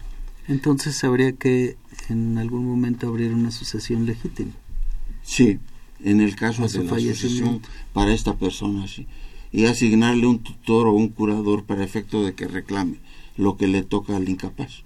[0.49, 1.77] Entonces habría que
[2.09, 4.53] en algún momento abrir una sucesión legítima.
[5.23, 5.59] Sí,
[6.03, 7.69] en el caso de la sucesión fallecimiento.
[7.93, 9.07] para esta persona, sí.
[9.53, 12.99] Y asignarle un tutor o un curador para efecto de que reclame
[13.37, 14.83] lo que le toca al incapaz.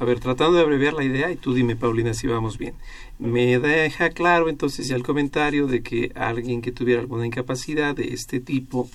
[0.00, 2.74] A ver, tratando de abreviar la idea, y tú dime, Paulina, si vamos bien.
[3.18, 8.14] Me deja claro entonces ya el comentario de que alguien que tuviera alguna incapacidad de
[8.14, 8.88] este tipo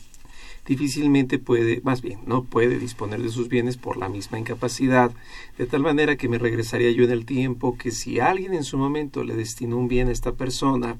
[0.65, 5.11] difícilmente puede, más bien, no puede disponer de sus bienes por la misma incapacidad,
[5.57, 8.77] de tal manera que me regresaría yo en el tiempo que si alguien en su
[8.77, 10.97] momento le destinó un bien a esta persona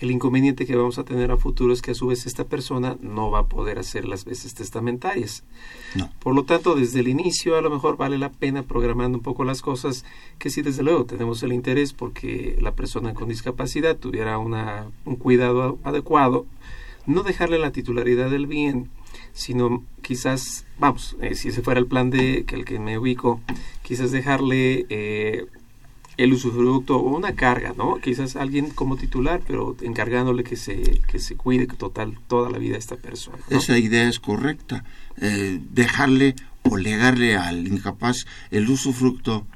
[0.00, 2.96] El inconveniente que vamos a tener a futuro es que a su vez esta persona
[3.00, 5.44] no va a poder hacer las veces testamentarias.
[6.20, 9.44] Por lo tanto, desde el inicio a lo mejor vale la pena programando un poco
[9.44, 10.06] las cosas
[10.38, 15.16] que sí, desde luego, tenemos el interés porque la persona con discapacidad tuviera una, un
[15.16, 16.46] cuidado adecuado,
[17.06, 18.90] no dejarle la titularidad del bien,
[19.32, 23.40] sino quizás, vamos, eh, si ese fuera el plan de que el que me ubico,
[23.82, 25.46] quizás dejarle eh,
[26.16, 27.96] el usufructo o una carga, ¿no?
[27.96, 32.76] Quizás alguien como titular, pero encargándole que se, que se cuide total toda la vida
[32.76, 33.38] a esta persona.
[33.48, 34.84] Esa idea es correcta.
[35.20, 39.46] Eh, dejarle o legarle al incapaz el usufructo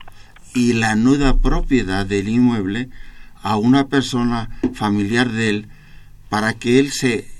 [0.55, 2.89] y la nuda propiedad del inmueble
[3.43, 5.69] a una persona familiar de él
[6.31, 7.34] para que él se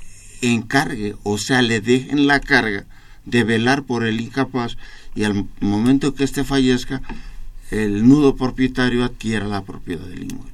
[0.53, 2.85] encargue, o sea, le dejen la carga
[3.25, 4.77] de velar por el incapaz
[5.15, 7.03] y al momento que éste fallezca,
[7.71, 10.53] el nudo propietario adquiera la propiedad del inmueble.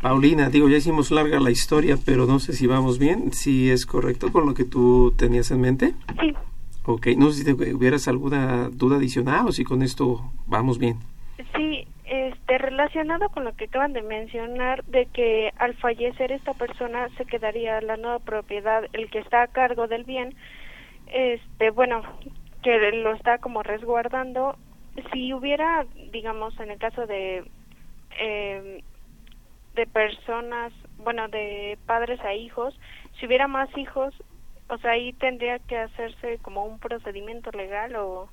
[0.00, 3.86] Paulina, digo, ya hicimos larga la historia, pero no sé si vamos bien, si es
[3.86, 5.94] correcto con lo que tú tenías en mente.
[6.20, 6.34] Sí.
[6.84, 10.98] Ok, no sé si hubieras alguna duda adicional o si con esto vamos bien.
[11.56, 17.08] Sí, este, relacionado con lo que acaban de mencionar, de que al fallecer esta persona
[17.16, 20.34] se quedaría la nueva propiedad, el que está a cargo del bien,
[21.06, 22.02] este, bueno,
[22.62, 24.58] que lo está como resguardando,
[25.10, 27.44] si hubiera, digamos, en el caso de
[28.18, 28.84] eh,
[29.74, 32.78] de personas, bueno, de padres a hijos,
[33.18, 34.12] si hubiera más hijos,
[34.68, 38.28] o sea, ahí tendría que hacerse como un procedimiento legal o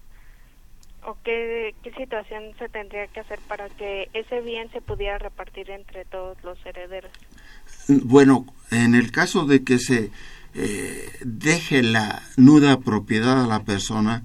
[1.06, 5.70] o qué, qué situación se tendría que hacer para que ese bien se pudiera repartir
[5.72, 7.12] entre todos los herederos.
[7.88, 10.12] Bueno, en el caso de que se
[10.56, 14.24] eh, deje la nuda propiedad a la persona,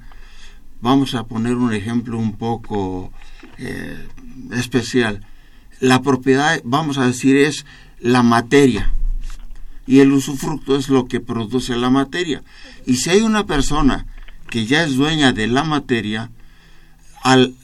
[0.85, 3.11] Vamos a poner un ejemplo un poco
[3.57, 4.07] eh,
[4.53, 5.27] especial.
[5.81, 7.65] La propiedad, vamos a decir, es
[8.01, 8.93] la materia
[9.87, 12.43] y el usufructo es lo que produce la materia.
[12.85, 14.05] Y si hay una persona
[14.51, 16.31] que ya es dueña de la materia,
[17.25, 17.55] al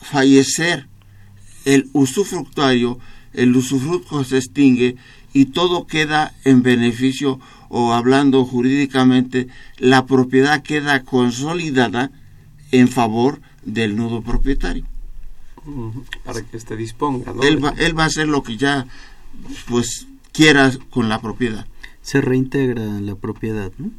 [0.00, 0.88] fallecer
[1.64, 2.98] el usufructario,
[3.32, 4.96] el usufructo se extingue
[5.32, 9.46] y todo queda en beneficio o hablando jurídicamente,
[9.78, 12.10] la propiedad queda consolidada
[12.72, 14.84] en favor del nudo propietario.
[16.24, 18.86] Para que este disponga, Él va, él va a hacer lo que ya
[19.68, 21.66] pues quiera con la propiedad.
[22.02, 23.90] Se reintegra la propiedad, ¿no?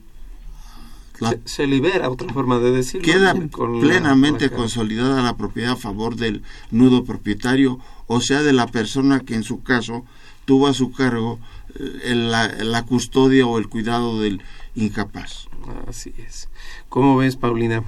[1.45, 3.05] Se, libera, otra forma de decirlo.
[3.05, 9.21] Queda plenamente consolidada la propiedad a favor del nudo propietario, o sea, de la persona
[9.21, 10.05] que en su caso
[10.45, 11.39] tuvo a su cargo
[11.79, 14.41] eh, la, la custodia o el cuidado del
[14.75, 15.47] incapaz.
[15.87, 16.49] Así es.
[16.89, 17.83] ¿Cómo ves, Paulina?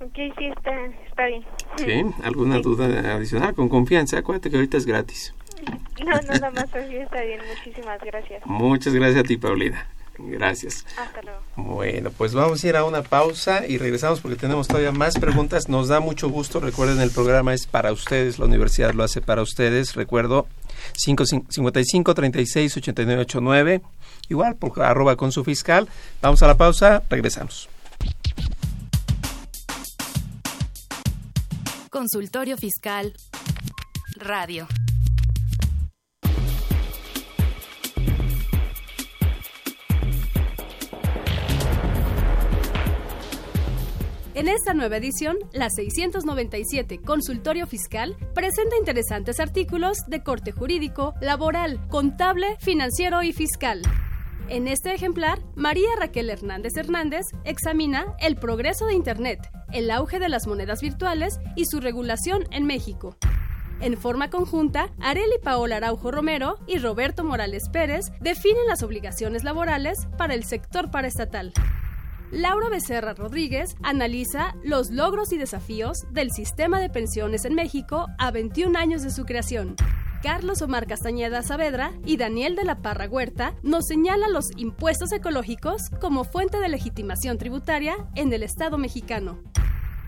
[0.00, 1.44] Ok, sí, está, está bien.
[1.76, 2.22] ¿Sí?
[2.24, 3.54] ¿Alguna duda adicional?
[3.54, 5.34] Con confianza, acuérdate que ahorita es gratis.
[6.04, 7.40] No, nada más así está bien.
[7.56, 8.44] Muchísimas gracias.
[8.44, 9.86] Muchas gracias a ti, Paulina.
[10.18, 10.84] Gracias.
[10.98, 11.40] Hasta luego.
[11.56, 15.68] Bueno, pues vamos a ir a una pausa y regresamos porque tenemos todavía más preguntas.
[15.68, 16.60] Nos da mucho gusto.
[16.60, 18.38] Recuerden, el programa es para ustedes.
[18.38, 19.94] La universidad lo hace para ustedes.
[19.94, 20.46] Recuerdo,
[20.96, 23.82] 55 36 89 89.
[24.28, 25.88] Igual, por arroba con su fiscal.
[26.22, 27.02] Vamos a la pausa.
[27.10, 27.68] Regresamos.
[31.90, 33.14] Consultorio Fiscal
[34.16, 34.66] Radio.
[44.34, 51.86] En esta nueva edición, la 697 Consultorio Fiscal presenta interesantes artículos de corte jurídico, laboral,
[51.86, 53.80] contable, financiero y fiscal.
[54.48, 59.38] En este ejemplar, María Raquel Hernández Hernández examina el progreso de Internet,
[59.72, 63.16] el auge de las monedas virtuales y su regulación en México.
[63.80, 70.08] En forma conjunta, Areli Paola Araujo Romero y Roberto Morales Pérez definen las obligaciones laborales
[70.18, 71.52] para el sector paraestatal.
[72.34, 78.32] Laura Becerra Rodríguez analiza los logros y desafíos del sistema de pensiones en México a
[78.32, 79.76] 21 años de su creación.
[80.20, 85.82] Carlos Omar Castañeda Saavedra y Daniel de la Parra Huerta nos señalan los impuestos ecológicos
[86.00, 89.38] como fuente de legitimación tributaria en el Estado mexicano.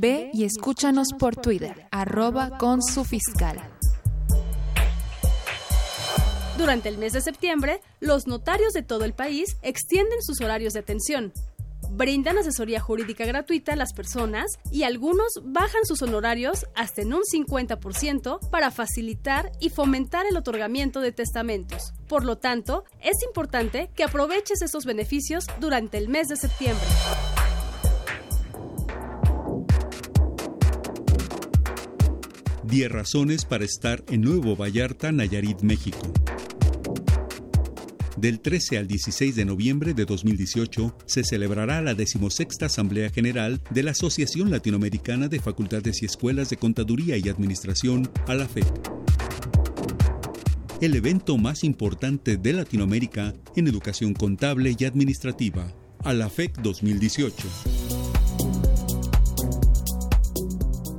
[0.00, 3.60] Ve y escúchanos por Twitter, arroba con su fiscal.
[6.56, 10.80] Durante el mes de septiembre, los notarios de todo el país extienden sus horarios de
[10.80, 11.34] atención.
[11.90, 17.20] Brindan asesoría jurídica gratuita a las personas y algunos bajan sus honorarios hasta en un
[17.20, 21.92] 50% para facilitar y fomentar el otorgamiento de testamentos.
[22.08, 26.86] Por lo tanto, es importante que aproveches esos beneficios durante el mes de septiembre.
[32.70, 36.12] 10 razones para estar en Nuevo Vallarta, Nayarit, México.
[38.16, 43.82] Del 13 al 16 de noviembre de 2018 se celebrará la decimosexta Asamblea General de
[43.82, 48.66] la Asociación Latinoamericana de Facultades y Escuelas de Contaduría y Administración, ALAFEC.
[50.80, 57.48] El evento más importante de Latinoamérica en educación contable y administrativa, ALAFEC 2018.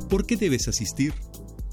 [0.10, 1.14] ¿Por qué debes asistir?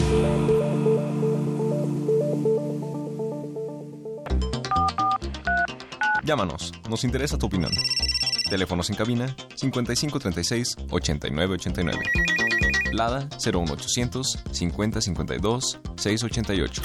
[6.24, 7.72] Llámanos, nos interesa tu opinión.
[8.50, 12.57] Teléfonos en cabina 5536 8989.
[12.98, 16.82] Lada 01800 5052 688.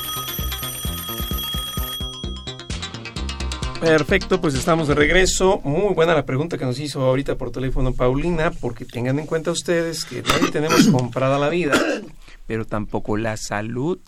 [3.81, 5.61] Perfecto, pues estamos de regreso.
[5.65, 9.51] Muy buena la pregunta que nos hizo ahorita por teléfono Paulina, porque tengan en cuenta
[9.51, 11.75] ustedes que nadie tenemos comprada la vida,
[12.47, 13.99] pero tampoco la salud.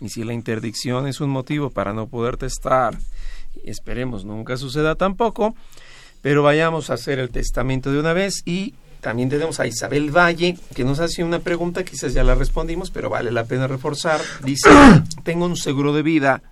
[0.00, 2.98] Y si la interdicción es un motivo para no poder testar,
[3.64, 5.54] esperemos nunca suceda tampoco,
[6.20, 10.58] pero vayamos a hacer el testamento de una vez y también tenemos a Isabel Valle,
[10.74, 14.20] que nos hace una pregunta, quizás ya la respondimos, pero vale la pena reforzar.
[14.44, 14.68] Dice,
[15.24, 16.42] tengo un seguro de vida,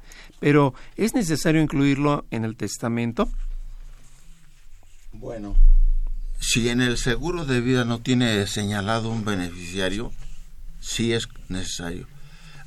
[0.40, 3.28] pero ¿es necesario incluirlo en el testamento?
[5.12, 5.56] Bueno,
[6.40, 10.12] si en el seguro de vida no tiene señalado un beneficiario,
[10.80, 12.06] sí es necesario.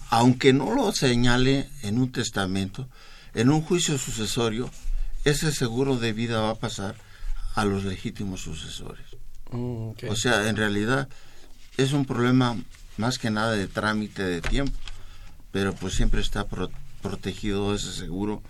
[0.10, 2.90] Aunque no lo señale en un testamento,
[3.36, 4.70] en un juicio sucesorio,
[5.24, 6.96] ese seguro de vida va a pasar
[7.56, 9.09] a los legítimos sucesores.
[9.52, 11.08] Mm, O sea, en realidad
[11.78, 12.56] es un problema
[12.98, 14.74] más que nada de trámite de tiempo,
[15.52, 16.70] pero pues siempre está pro-
[17.02, 18.42] protegido ese seguro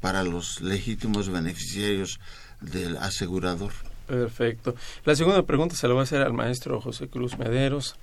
[0.00, 2.20] para los legítimos beneficiarios
[2.60, 3.72] del asegurador.
[4.06, 4.76] Perfecto.
[5.04, 7.96] La segunda pregunta se la voy a hacer al maestro José Cruz Mederos.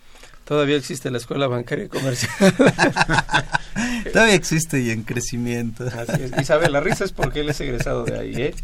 [0.43, 2.29] ¿Todavía existe la Escuela Bancaria y Comercial?
[4.11, 5.85] Todavía existe y en crecimiento.
[5.85, 6.31] Así es.
[6.41, 8.55] Isabel, la risa es porque él es egresado de ahí, ¿eh?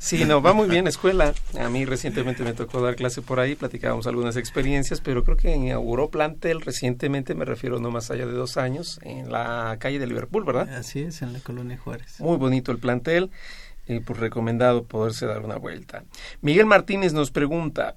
[0.00, 1.34] Sí, no, va muy bien la escuela.
[1.58, 5.54] A mí recientemente me tocó dar clase por ahí, platicábamos algunas experiencias, pero creo que
[5.54, 10.06] inauguró plantel recientemente, me refiero no más allá de dos años, en la calle de
[10.06, 10.70] Liverpool, ¿verdad?
[10.74, 12.18] Así es, en la colonia Juárez.
[12.18, 13.30] Muy bonito el plantel,
[13.86, 16.04] y pues recomendado poderse dar una vuelta.
[16.40, 17.94] Miguel Martínez nos pregunta,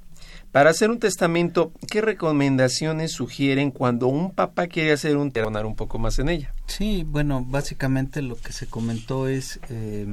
[0.51, 5.75] para hacer un testamento, ¿qué recomendaciones sugieren cuando un papá quiere hacer un donar un
[5.75, 6.53] poco más en ella?
[6.67, 10.05] Sí, bueno, básicamente lo que se comentó es eh,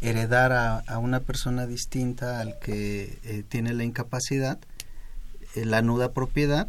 [0.00, 4.58] heredar a, una persona distinta al que eh, tiene la incapacidad,
[5.54, 6.68] eh, la nuda propiedad,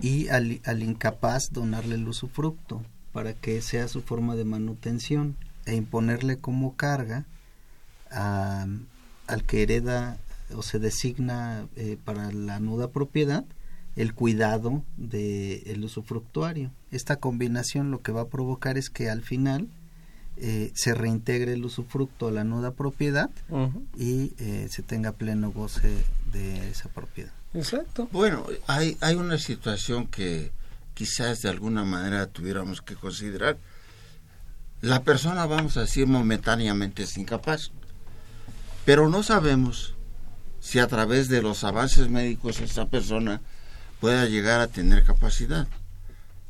[0.00, 2.82] y al, incapaz donarle el usufructo
[3.12, 7.24] para que sea su forma de manutención e imponerle como carga
[8.10, 8.66] a-
[9.26, 10.18] al que hereda
[10.54, 13.44] o se designa eh, para la nuda propiedad
[13.96, 16.70] el cuidado del usufructuario.
[16.90, 19.68] Esta combinación lo que va a provocar es que al final
[20.36, 23.30] eh, se reintegre el usufructo a la nuda propiedad
[23.96, 27.32] y eh, se tenga pleno goce de esa propiedad.
[27.54, 28.08] Exacto.
[28.10, 30.50] Bueno, hay, hay una situación que
[30.94, 33.58] quizás de alguna manera tuviéramos que considerar.
[34.80, 37.70] La persona, vamos a decir, momentáneamente es incapaz,
[38.84, 39.94] pero no sabemos
[40.60, 43.40] si a través de los avances médicos esa persona
[44.00, 45.68] pueda llegar a tener capacidad.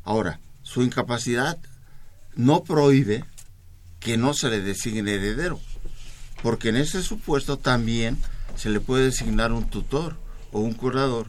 [0.03, 1.57] Ahora, su incapacidad
[2.35, 3.23] no prohíbe
[4.05, 5.59] que no se le designe heredero,
[6.43, 8.19] porque en ese supuesto también
[8.55, 10.15] se le puede designar un tutor
[10.51, 11.25] o un curador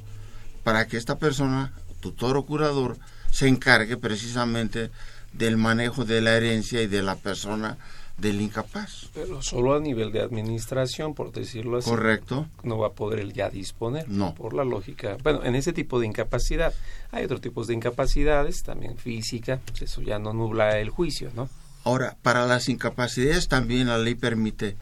[0.63, 2.99] para que esta persona, tutor o curador,
[3.31, 4.91] se encargue precisamente
[5.33, 7.79] del manejo de la herencia y de la persona
[8.19, 9.09] del incapaz.
[9.15, 11.89] Pero solo a nivel de administración, por decirlo así.
[11.89, 12.47] Correcto.
[12.63, 14.07] No va a poder él ya disponer.
[14.07, 14.35] No.
[14.35, 15.17] Por la lógica.
[15.23, 16.75] Bueno, en ese tipo de incapacidad.
[17.11, 19.61] Hay otros tipos de incapacidades, también física.
[19.67, 21.49] Pues eso ya no nubla el juicio, ¿no?
[21.87, 24.77] Ahora, para las incapacidades también la ley permite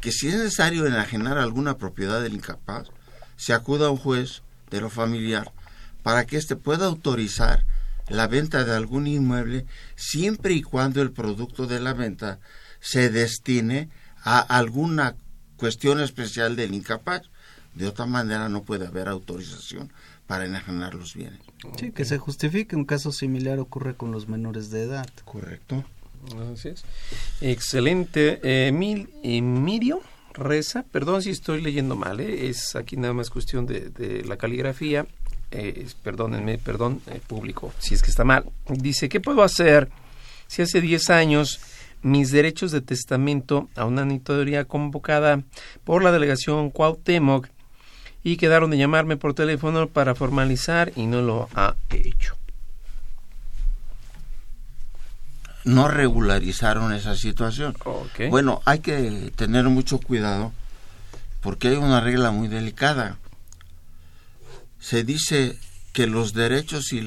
[0.00, 2.88] que si es necesario enajenar alguna propiedad del incapaz,
[3.36, 5.52] se acuda a un juez de lo familiar
[6.02, 7.66] para que éste pueda autorizar
[8.08, 12.40] la venta de algún inmueble siempre y cuando el producto de la venta
[12.80, 13.88] se destine
[14.24, 15.14] a alguna
[15.56, 17.30] cuestión especial del incapaz.
[17.76, 19.92] De otra manera no puede haber autorización
[20.26, 21.38] para enajenar los bienes.
[21.78, 22.74] Sí, que se justifique.
[22.74, 25.06] Un caso similar ocurre con los menores de edad.
[25.24, 25.84] Correcto.
[26.52, 26.70] Así.
[27.40, 28.68] Excelente.
[28.68, 30.00] Emil, Emilio
[30.34, 32.48] Reza, perdón si estoy leyendo mal, ¿eh?
[32.48, 35.06] es aquí nada más cuestión de, la caligrafía.
[35.50, 38.44] Eh, perdónenme, perdón, eh, público, si es que está mal.
[38.68, 39.88] Dice, ¿qué puedo hacer
[40.46, 41.60] si hace 10 años
[42.02, 45.42] mis derechos de testamento a una auditoría convocada
[45.84, 47.48] por la delegación Cuauhtémoc
[48.22, 52.39] y quedaron de llamarme por teléfono para formalizar y no lo ha hecho?
[55.64, 57.76] No regularizaron esa situación.
[58.30, 60.52] Bueno, hay que tener mucho cuidado
[61.40, 63.18] porque hay una regla muy delicada.
[64.78, 65.58] Se dice
[65.92, 67.06] que los derechos y,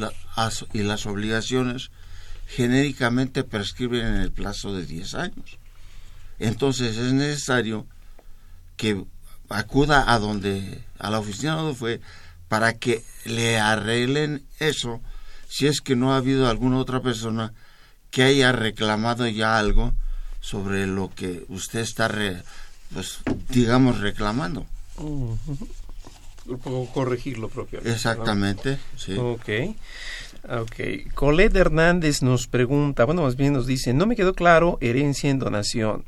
[0.74, 1.92] y las obligaciones
[2.48, 5.58] genéricamente prescriben en el plazo de 10 años.
[6.40, 7.88] Entonces es necesario
[8.78, 9.04] que
[9.50, 12.02] acuda a donde a la oficina donde fue
[12.48, 15.02] para que le arreglen eso
[15.48, 17.54] si es que no ha habido alguna otra persona
[18.14, 19.92] que haya reclamado ya algo
[20.40, 22.10] sobre lo que usted está,
[22.94, 24.66] pues, digamos, reclamando.
[25.00, 25.36] Uh
[26.94, 27.80] corregirlo propio.
[27.86, 29.16] Exactamente, sí.
[29.18, 29.50] Ok.
[30.50, 31.14] Ok.
[31.14, 35.40] Colette Hernández nos pregunta, bueno, más bien nos dice, no me quedó claro herencia en
[35.40, 36.04] donación.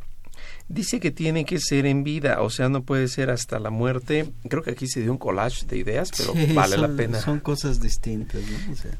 [0.67, 4.29] Dice que tiene que ser en vida, o sea, no puede ser hasta la muerte.
[4.49, 7.21] Creo que aquí se dio un collage de ideas, pero vale la pena.
[7.21, 8.73] Son cosas distintas, ¿no?
[8.73, 8.91] O sea,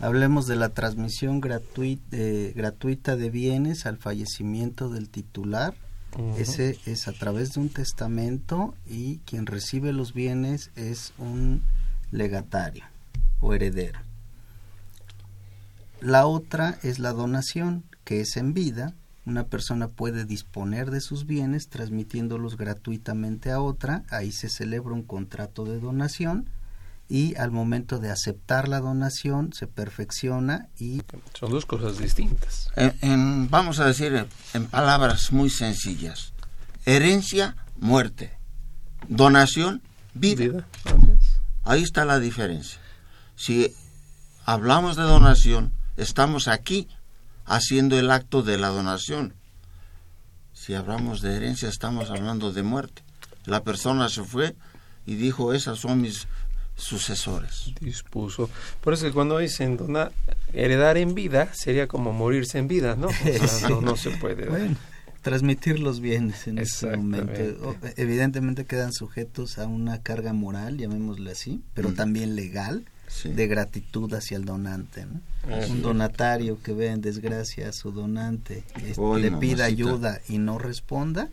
[0.00, 5.74] Hablemos de la transmisión gratuita, eh, gratuita de bienes al fallecimiento del titular.
[6.36, 11.62] Ese es a través de un testamento y quien recibe los bienes es un
[12.10, 12.84] legatario
[13.40, 14.00] o heredero.
[16.00, 18.94] La otra es la donación, que es en vida.
[19.26, 24.02] Una persona puede disponer de sus bienes transmitiéndolos gratuitamente a otra.
[24.08, 26.48] Ahí se celebra un contrato de donación
[27.10, 31.02] y al momento de aceptar la donación se perfecciona y
[31.38, 32.70] son dos cosas distintas.
[32.76, 36.32] En, vamos a decir en palabras muy sencillas,
[36.86, 38.38] herencia, muerte,
[39.08, 39.82] donación,
[40.14, 40.64] vida.
[41.64, 42.78] Ahí está la diferencia.
[43.34, 43.74] Si
[44.44, 46.86] hablamos de donación, estamos aquí
[47.44, 49.34] haciendo el acto de la donación.
[50.52, 53.02] Si hablamos de herencia, estamos hablando de muerte.
[53.46, 54.54] La persona se fue
[55.06, 56.28] y dijo, esas son mis
[56.82, 57.72] sucesores.
[57.80, 58.50] Dispuso.
[58.80, 60.12] Por eso que cuando dicen donar,
[60.52, 63.08] heredar en vida sería como morirse en vida, ¿no?
[63.82, 64.48] no, se puede.
[65.22, 67.76] transmitir los bienes en este momento.
[67.96, 72.84] Evidentemente quedan sujetos a una carga moral, llamémosle así, pero también legal,
[73.24, 75.06] de gratitud hacia el donante.
[75.68, 78.64] Un donatario que ve en desgracia a su donante,
[79.18, 81.28] le pida ayuda y no responda,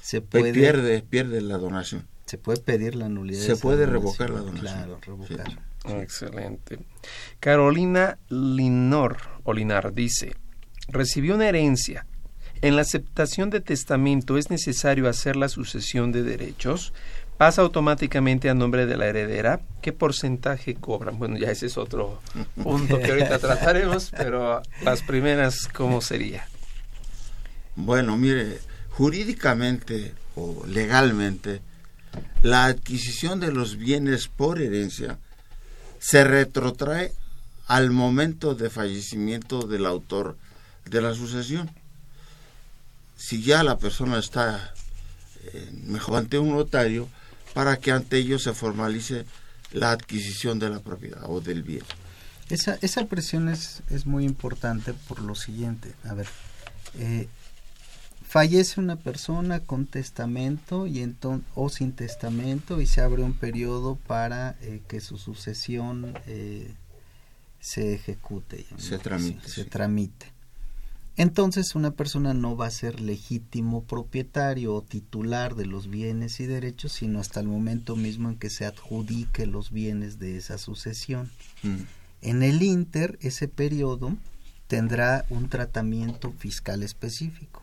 [0.00, 0.52] se puede...
[0.52, 3.42] Pierde, pierde la donación se puede pedir la nulidad.
[3.42, 4.62] Se puede revocar la donación.
[4.62, 5.58] Claro, revocar.
[6.00, 6.78] Excelente.
[7.40, 10.34] Carolina Linor, Olinar dice,
[10.88, 12.06] recibió una herencia.
[12.62, 16.94] En la aceptación de testamento es necesario hacer la sucesión de derechos.
[17.36, 19.60] Pasa automáticamente a nombre de la heredera.
[19.82, 21.18] ¿Qué porcentaje cobran?
[21.18, 22.22] Bueno, ya ese es otro
[22.62, 26.48] punto que ahorita trataremos, pero las primeras, ¿cómo sería?
[27.76, 28.58] Bueno, mire,
[28.88, 31.60] jurídicamente o legalmente,
[32.42, 35.18] la adquisición de los bienes por herencia
[35.98, 37.12] se retrotrae
[37.66, 40.36] al momento de fallecimiento del autor
[40.84, 41.70] de la sucesión.
[43.16, 44.74] Si ya la persona está
[45.44, 47.08] eh, mejor ante un notario,
[47.54, 49.26] para que ante ellos se formalice
[49.72, 51.84] la adquisición de la propiedad o del bien.
[52.48, 55.94] Esa, esa presión es, es muy importante por lo siguiente.
[56.04, 56.26] A ver,
[56.98, 57.28] eh,
[58.32, 63.96] fallece una persona con testamento y entonces o sin testamento y se abre un periodo
[63.96, 66.72] para eh, que su sucesión eh,
[67.60, 70.32] se ejecute se tramite se, tramite
[71.18, 76.46] entonces una persona no va a ser legítimo propietario o titular de los bienes y
[76.46, 81.30] derechos sino hasta el momento mismo en que se adjudique los bienes de esa sucesión
[81.62, 81.82] Mm.
[82.22, 84.16] en el inter ese periodo
[84.68, 87.61] tendrá un tratamiento fiscal específico.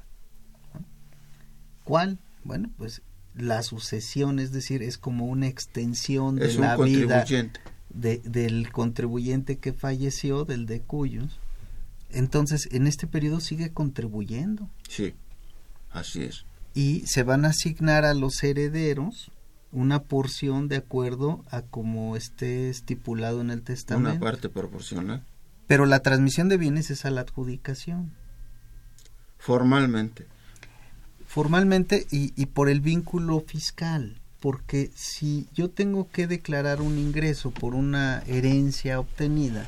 [1.89, 2.19] ¿Cuál?
[2.43, 3.01] Bueno, pues
[3.35, 7.25] la sucesión, es decir, es como una extensión de Es un la vida
[7.89, 11.39] de- del contribuyente que falleció, del de cuyos.
[12.11, 15.15] Entonces, en este periodo sigue contribuyendo Sí,
[15.91, 16.45] así es.
[16.75, 19.31] y se van a asignar a los herederos
[19.71, 24.11] una porción de acuerdo a como esté estipulado en el testamento.
[24.11, 25.23] Una parte proporcional.
[25.65, 28.11] Pero la transmisión de bienes es a la adjudicación.
[29.37, 30.27] Formalmente.
[31.29, 34.19] Formalmente y, y por el vínculo fiscal.
[34.39, 39.67] Porque si yo tengo que declarar un ingreso por una herencia obtenida,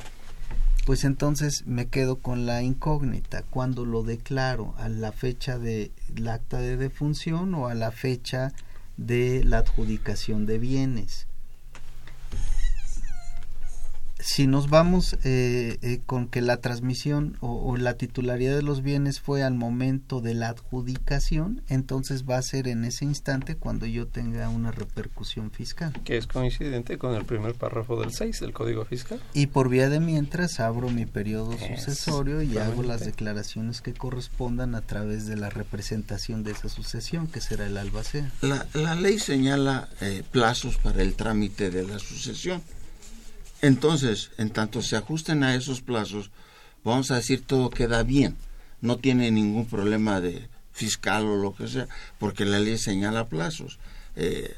[0.84, 3.42] pues entonces me quedo con la incógnita.
[3.42, 5.92] Cuando lo declaro a la fecha del
[6.28, 8.52] acta de defunción o a la fecha
[8.96, 11.28] de la adjudicación de bienes.
[14.24, 18.82] Si nos vamos eh, eh, con que la transmisión o, o la titularidad de los
[18.82, 23.84] bienes fue al momento de la adjudicación, entonces va a ser en ese instante cuando
[23.86, 25.92] yo tenga una repercusión fiscal.
[26.04, 29.20] Que es coincidente con el primer párrafo del 6 del Código Fiscal.
[29.34, 34.76] Y por vía de mientras abro mi periodo sucesorio y hago las declaraciones que correspondan
[34.76, 38.30] a través de la representación de esa sucesión, que será el albacea.
[38.40, 42.62] La, la ley señala eh, plazos para el trámite de la sucesión.
[43.62, 46.30] Entonces, en tanto se ajusten a esos plazos,
[46.84, 48.36] vamos a decir todo queda bien.
[48.80, 51.86] No tiene ningún problema de fiscal o lo que sea,
[52.18, 53.78] porque la ley señala plazos.
[54.16, 54.54] Eh,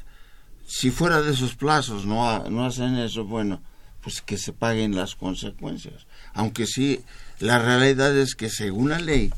[0.67, 3.61] si fuera de esos plazos no, no hacen eso, bueno,
[4.01, 6.07] pues que se paguen las consecuencias.
[6.33, 7.01] Aunque sí,
[7.39, 9.31] la realidad es que según la ley,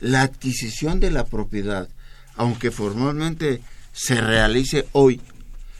[0.00, 1.88] la adquisición de la propiedad,
[2.34, 3.60] aunque formalmente
[3.92, 5.20] se realice hoy,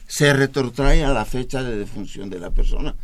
[0.06, 2.94] se retrotrae a la fecha de defunción de la persona,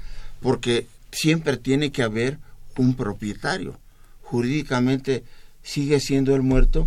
[0.45, 2.39] porque siempre tiene que haber
[2.77, 3.79] un propietario.
[4.21, 5.25] Jurídicamente
[5.63, 6.87] sigue siendo el muerto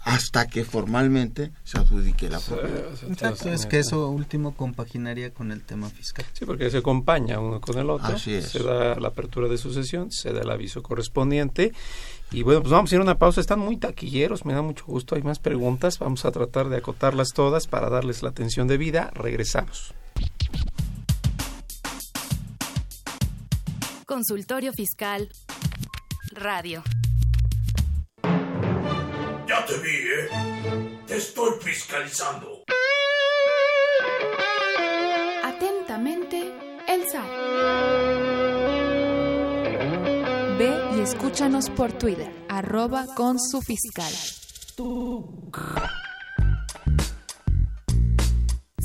[0.00, 2.90] hasta que formalmente se adjudique la propiedad.
[3.06, 6.24] Exacto, es que eso último compaginaría con el tema fiscal.
[6.32, 8.14] Sí, porque se acompaña uno con el otro.
[8.14, 8.48] Así es.
[8.48, 11.74] Se da la apertura de sucesión, se da el aviso correspondiente.
[12.32, 13.42] Y bueno, pues vamos a ir a una pausa.
[13.42, 15.16] Están muy taquilleros, me da mucho gusto.
[15.16, 15.98] Hay más preguntas.
[15.98, 19.10] Vamos a tratar de acotarlas todas para darles la atención debida.
[19.14, 19.94] Regresamos.
[24.14, 25.28] Consultorio Fiscal
[26.30, 26.84] Radio.
[29.48, 31.00] Ya te vi, ¿eh?
[31.04, 32.62] Te estoy fiscalizando.
[35.42, 36.52] Atentamente,
[36.86, 37.28] el SAT.
[40.58, 44.12] Ve y escúchanos por Twitter, arroba con su fiscal.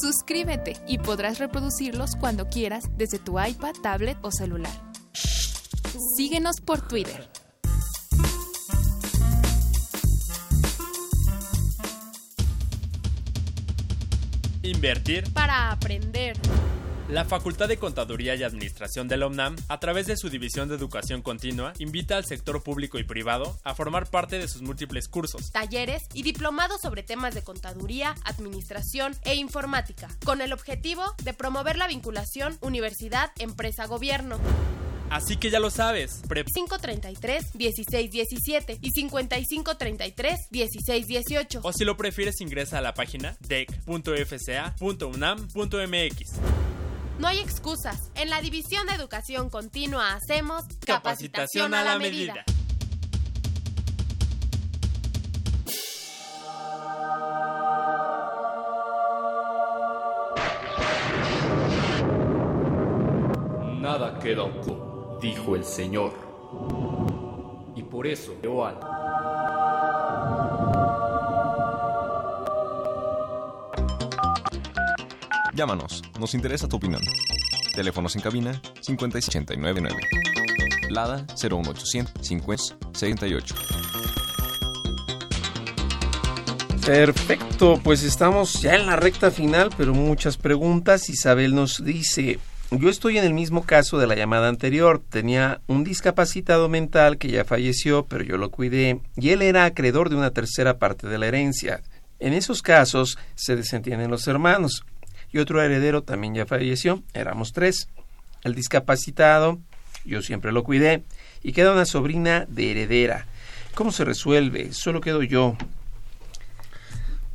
[0.00, 4.72] Suscríbete y podrás reproducirlos cuando quieras desde tu iPad, tablet o celular.
[6.16, 7.28] Síguenos por Twitter.
[14.62, 16.36] Invertir Para aprender.
[17.08, 20.76] La Facultad de Contaduría y Administración de la UNAM, a través de su División de
[20.76, 25.52] Educación Continua, invita al sector público y privado a formar parte de sus múltiples cursos.
[25.52, 31.76] talleres y diplomados sobre temas de contaduría, administración e informática, con el objetivo de promover
[31.76, 34.38] la vinculación universidad-empresa-gobierno.
[35.10, 41.60] Así que ya lo sabes, pre 533-1617 y 5533-1618.
[41.62, 46.40] o si lo prefieres ingresa a la página dec.fca.unam.mx.
[47.18, 48.10] No hay excusas.
[48.16, 52.44] En la División de Educación Continua hacemos capacitación, a la medida.
[63.80, 66.12] Nada queda oculto, dijo el Señor.
[67.76, 68.76] Y por eso, Joan.
[75.54, 77.00] Llámanos, nos interesa tu opinión.
[77.74, 80.00] Teléfonos en cabina 50899.
[80.90, 83.54] Lada 01800 5068.
[86.84, 91.08] Perfecto, pues estamos ya en la recta final, pero muchas preguntas.
[91.08, 92.40] Isabel nos dice,
[92.72, 95.00] yo estoy en el mismo caso de la llamada anterior.
[95.08, 100.10] Tenía un discapacitado mental que ya falleció, pero yo lo cuidé, y él era acreedor
[100.10, 101.80] de una tercera parte de la herencia.
[102.18, 104.84] En esos casos se desentienden los hermanos
[105.34, 107.88] y otro heredero también ya falleció, éramos tres.
[108.44, 109.58] El discapacitado,
[110.04, 111.02] yo siempre lo cuidé,
[111.42, 113.26] y queda una sobrina de heredera.
[113.74, 114.72] ¿Cómo se resuelve?
[114.72, 115.56] Solo quedo yo.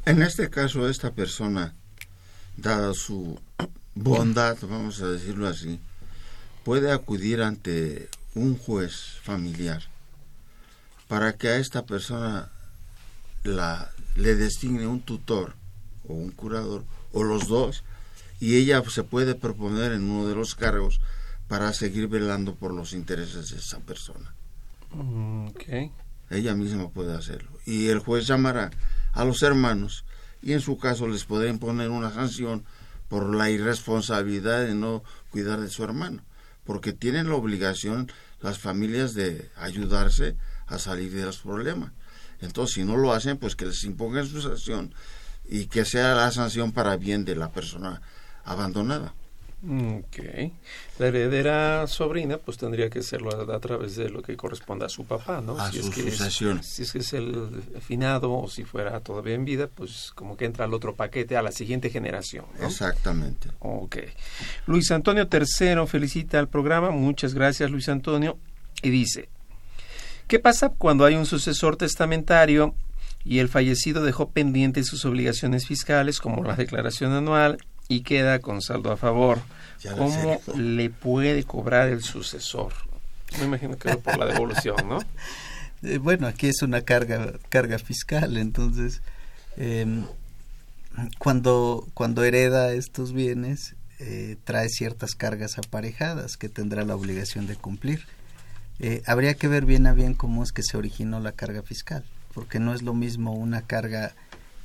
[0.06, 1.76] En este caso, esta persona,
[2.56, 3.38] dada su
[3.96, 5.82] bondad, vamos a decirlo así,
[6.64, 9.82] puede acudir ante un juez familiar
[11.10, 12.50] para que a esta persona
[13.44, 15.56] la, le designe un tutor
[16.08, 17.84] o un curador o los dos
[18.40, 21.02] y ella se puede proponer en uno de los cargos
[21.48, 24.34] para seguir velando por los intereses de esa persona.
[24.92, 25.48] Mm,
[26.30, 27.50] ella misma puede hacerlo.
[27.66, 28.72] Y el juez llamará
[29.14, 30.06] a los hermanos
[30.42, 32.64] y en su caso les puede imponer una sanción
[33.10, 36.24] por la irresponsabilidad de no cuidar de su hermano,
[36.64, 38.12] porque tienen la obligación
[38.42, 40.38] las familias de ayudarse
[40.68, 41.92] a salir de los problemas.
[42.42, 44.94] Entonces, si no lo hacen, pues que les impongan su sanción
[45.50, 48.02] y que sea la sanción para bien de la persona
[48.50, 49.14] abandonada.
[49.62, 50.20] Ok.
[51.00, 55.04] La heredera sobrina, pues tendría que serlo a, través de lo que corresponda a su
[55.04, 55.60] papá, ¿no?
[55.60, 56.60] A si su es que sucesión.
[56.60, 60.38] Es, si es que es el finado o si fuera todavía en vida, pues como
[60.38, 62.46] que entra al otro paquete, a la siguiente generación.
[62.60, 62.68] ¿no?
[62.68, 63.50] Exactamente.
[63.60, 63.98] Ok.
[64.66, 66.92] Luis Antonio III felicita al programa.
[66.92, 68.38] Muchas gracias, Luis Antonio.
[68.82, 69.28] Y dice,
[70.28, 72.76] ¿qué pasa cuando hay un sucesor testamentario
[73.26, 77.58] y el fallecido dejó pendientes sus obligaciones fiscales como la declaración anual
[77.90, 79.42] y queda con saldo a favor.
[79.98, 82.72] ¿Cómo le puede cobrar el sucesor?
[83.38, 85.00] Me imagino que por la devolución, ¿no?
[85.82, 89.02] Eh, bueno, aquí es una carga carga fiscal, entonces
[89.56, 90.04] em,
[91.18, 97.56] cuando cuando hereda estos bienes eh, trae ciertas cargas aparejadas que tendrá la obligación de
[97.56, 98.06] cumplir.
[98.80, 102.04] Eh, habría que ver bien a bien cómo es que se originó la carga fiscal,
[102.34, 104.16] porque no es lo mismo una carga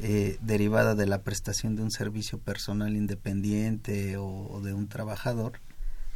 [0.01, 5.61] eh, derivada de la prestación de un servicio personal independiente o, de un trabajador,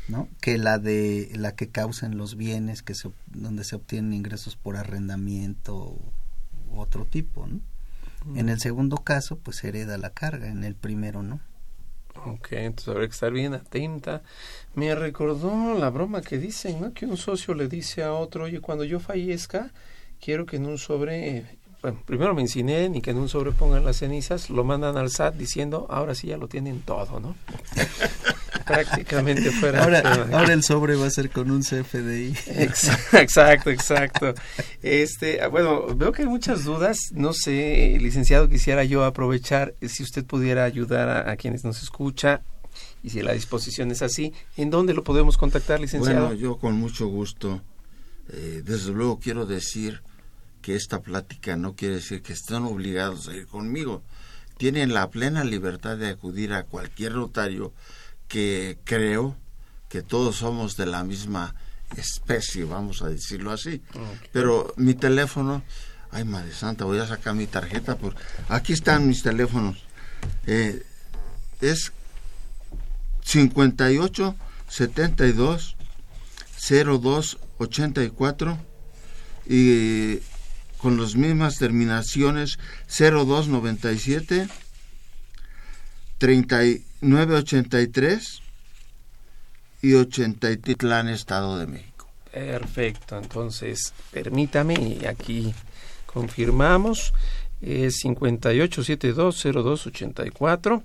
[0.09, 0.29] ¿no?
[0.41, 4.77] Que la de la que causan los bienes que se, donde se obtienen ingresos por
[4.77, 5.97] arrendamiento
[6.71, 7.61] u otro tipo, ¿no?
[8.35, 11.41] En el segundo caso, pues hereda la carga, en el primero no.
[12.27, 14.23] Ok, entonces habrá que estar bien atenta.
[14.75, 16.93] Me recordó la broma que dicen, ¿no?
[16.93, 19.73] Que un socio le dice a otro, oye, cuando yo fallezca,
[20.21, 23.85] quiero que en un sobre bueno, primero me incineren y que en un sobre pongan
[23.85, 27.37] las cenizas, lo mandan al SAT diciendo, ahora sí ya lo tienen todo, ¿no?
[28.67, 29.85] Prácticamente fuera.
[29.85, 32.35] Ahora, el sobre va a ser con un CFDI.
[33.13, 34.35] Exacto, exacto.
[34.83, 36.99] Este, bueno, veo que hay muchas dudas.
[37.13, 42.43] No sé, licenciado, quisiera yo aprovechar si usted pudiera ayudar a, quienes nos escucha
[43.03, 46.27] y si la disposición es así, ¿en dónde lo podemos contactar, licenciado?
[46.27, 47.63] Bueno, yo con mucho gusto.
[48.31, 50.03] Eh, desde luego quiero decir
[50.69, 54.03] que esta plática no quiere decir que estén obligados a ir conmigo.
[54.59, 57.73] Tienen la plena libertad de acudir a cualquier notario
[58.29, 59.35] que creo
[59.89, 61.55] que todos somos de la misma
[61.97, 63.81] especie, vamos a decirlo así.
[64.31, 65.63] Pero mi teléfono,
[66.11, 68.15] ay madre santa, voy a sacar mi tarjeta, por
[68.51, 69.83] aquí están mis teléfonos.
[70.47, 70.85] Eh,
[71.63, 71.93] es
[73.23, 74.37] 58
[74.69, 75.77] 72
[76.61, 78.59] 02 84
[79.49, 80.19] y
[80.79, 82.59] con las mismas terminaciones
[82.89, 84.49] 0297
[86.19, 88.43] 3983
[89.83, 92.09] y 80 Titlán, Estado de México.
[92.33, 95.53] Perfecto, entonces permítame aquí
[96.07, 97.13] confirmamos
[97.61, 100.83] es 58720284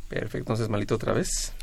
[0.10, 1.54] Perfecto, entonces malito otra vez.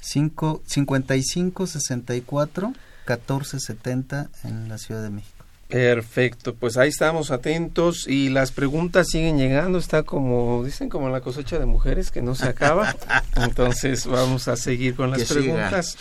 [0.00, 2.72] 5, 55 64
[3.04, 5.41] 14 70 en la Ciudad de México.
[5.72, 11.22] Perfecto, pues ahí estamos atentos y las preguntas siguen llegando, está como, dicen, como la
[11.22, 12.94] cosecha de mujeres que no se acaba.
[13.36, 15.96] Entonces vamos a seguir con las preguntas.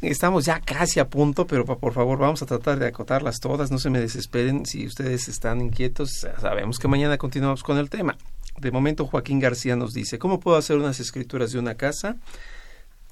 [0.00, 3.78] estamos ya casi a punto, pero por favor vamos a tratar de acotarlas todas, no
[3.78, 8.16] se me desesperen si ustedes están inquietos, sabemos que mañana continuamos con el tema.
[8.56, 12.16] De momento Joaquín García nos dice, ¿cómo puedo hacer unas escrituras de una casa?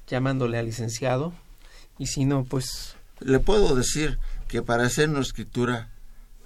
[0.07, 1.33] Llamándole al licenciado
[1.99, 2.95] y si no, pues...
[3.19, 4.17] Le puedo decir
[4.51, 5.87] que para hacer una escritura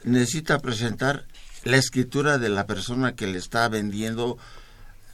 [0.03, 1.26] necesita presentar
[1.64, 4.38] la escritura de la persona que le está vendiendo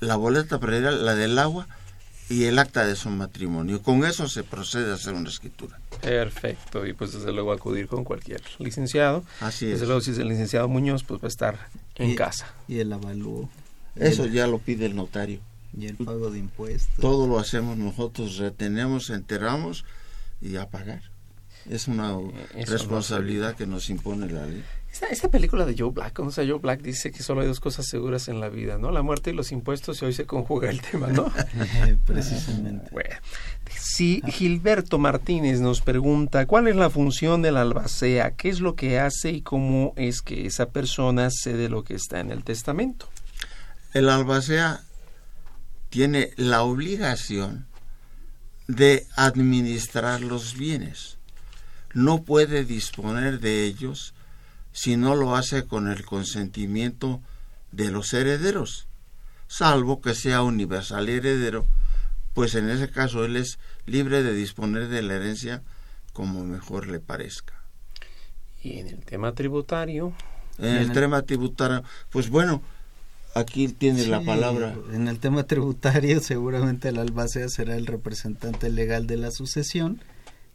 [0.01, 1.69] la boleta predial, la del agua
[2.27, 3.81] y el acta de su matrimonio.
[3.81, 5.79] Con eso se procede a hacer una escritura.
[6.01, 9.23] Perfecto, y pues desde luego acudir con cualquier licenciado.
[9.39, 9.71] Así es.
[9.75, 12.53] Desde luego si es el licenciado Muñoz, pues va a estar en casa.
[12.67, 13.49] Y el avalúo.
[13.95, 15.39] Eso ya lo pide el notario.
[15.79, 16.99] Y el pago de impuestos.
[16.99, 19.85] Todo lo hacemos nosotros, retenemos, enteramos
[20.41, 21.10] y a pagar.
[21.69, 22.13] Es una
[22.55, 24.63] eh, responsabilidad que nos impone la ley.
[25.09, 27.87] Esta, película de Joe Black, o sea, Joe Black dice que solo hay dos cosas
[27.87, 28.91] seguras en la vida, ¿no?
[28.91, 31.31] La muerte y los impuestos, y hoy se conjuga el tema, ¿no?
[32.05, 32.89] Precisamente.
[32.91, 33.15] Bueno,
[33.79, 38.31] si Gilberto Martínez nos pregunta, ¿cuál es la función del albacea?
[38.31, 42.19] ¿Qué es lo que hace y cómo es que esa persona cede lo que está
[42.19, 43.07] en el testamento?
[43.93, 44.83] El albacea
[45.89, 47.65] tiene la obligación
[48.67, 51.17] de administrar los bienes
[51.93, 54.13] no puede disponer de ellos
[54.71, 57.21] si no lo hace con el consentimiento
[57.71, 58.87] de los herederos,
[59.47, 61.65] salvo que sea universal heredero,
[62.33, 65.61] pues en ese caso él es libre de disponer de la herencia
[66.13, 67.53] como mejor le parezca.
[68.61, 70.13] Y en el tema tributario.
[70.57, 72.61] En el, tema tributario, pues bueno,
[73.33, 74.75] aquí tiene la palabra.
[74.93, 80.01] En el tema tributario, seguramente el albacea será el representante legal de la sucesión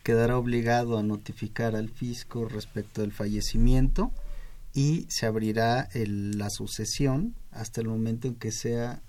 [0.07, 4.13] quedará obligado a notificar al fisco respecto del fallecimiento
[4.73, 9.03] y se abrirá la sucesión hasta el momento en que sea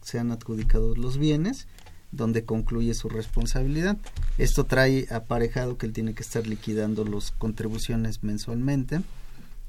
[0.00, 1.68] sean adjudicados los bienes
[2.10, 3.98] donde concluye su responsabilidad.
[4.38, 9.02] Esto trae aparejado que él tiene que estar liquidando las contribuciones mensualmente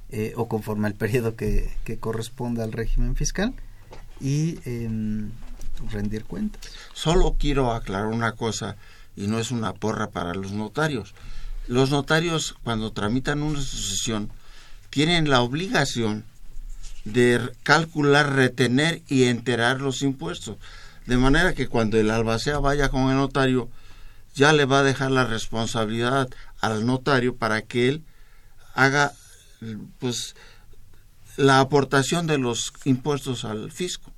[0.09, 1.69] eh, o conforme al periodo que,
[1.99, 3.53] corresponda al régimen fiscal
[4.21, 5.31] y em,
[5.91, 6.61] rendir cuentas.
[6.93, 8.77] Solo quiero aclarar una cosa
[9.15, 11.13] y no es una porra para los notarios.
[11.67, 14.31] Los notarios cuando tramitan una sucesión
[14.89, 16.25] tienen la obligación
[17.05, 20.57] de calcular, retener y enterar los impuestos.
[21.05, 23.69] De manera que cuando el albacea vaya con el notario,
[24.35, 28.03] ya le va a dejar la responsabilidad al notario para que él
[28.73, 29.13] haga
[29.99, 30.35] pues
[31.37, 34.11] la aportación de los impuestos al fisco.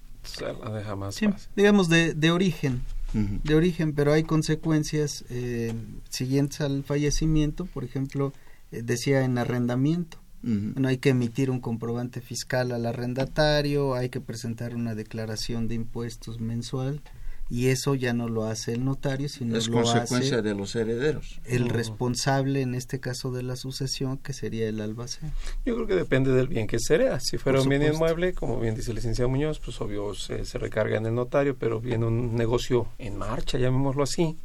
[1.55, 2.81] digamos de, de origen
[3.13, 5.73] de origen, pero hay consecuencias eh,
[6.09, 8.33] siguientes al fallecimiento, por ejemplo,
[8.71, 10.17] eh, decía en arrendamiento.
[10.41, 15.75] no hay que emitir un comprobante fiscal al arrendatario, hay que presentar una declaración de
[15.75, 17.01] impuestos mensual
[17.49, 21.39] y eso ya no lo hace el notario, sino es lo consecuencia de los herederos.
[21.45, 25.31] El responsable en este caso de la sucesión, que sería el albacea.
[25.65, 27.19] Yo creo que depende del bien que se hereda.
[27.19, 30.97] Si fuera un bien inmueble, como bien dice el licenciado Muñoz, pues obvio se, recarga
[30.97, 34.37] en el notario, pero viene un negocio en marcha, llamémoslo así,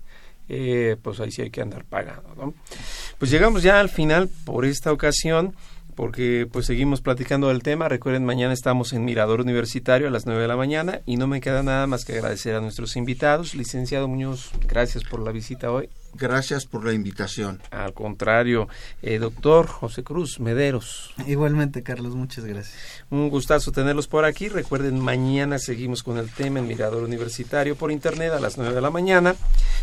[0.49, 2.35] eh, pues ahí sí hay que andar pagando.
[2.35, 2.55] ¿no?
[3.19, 5.55] Pues llegamos ya al final por esta ocasión
[5.99, 7.89] porque pues seguimos platicando del tema.
[7.89, 11.41] Recuerden, mañana estamos en Mirador Universitario a las 9 de la mañana y no me
[11.41, 13.57] queda nada más que agradecer a nuestros invitados.
[13.57, 15.89] Licenciado Muñoz, gracias por la visita hoy.
[16.15, 17.61] Gracias por la invitación.
[17.71, 18.69] Al contrario,
[19.03, 21.15] eh, doctor José Cruz Mederos.
[21.27, 22.77] Igualmente, Carlos, muchas gracias.
[23.11, 24.49] Un gustazo tenerlos por aquí.
[24.49, 28.81] Recuerden, mañana seguimos con el tema en Mirador Universitario por internet a las 9 de
[28.81, 29.37] la mañana.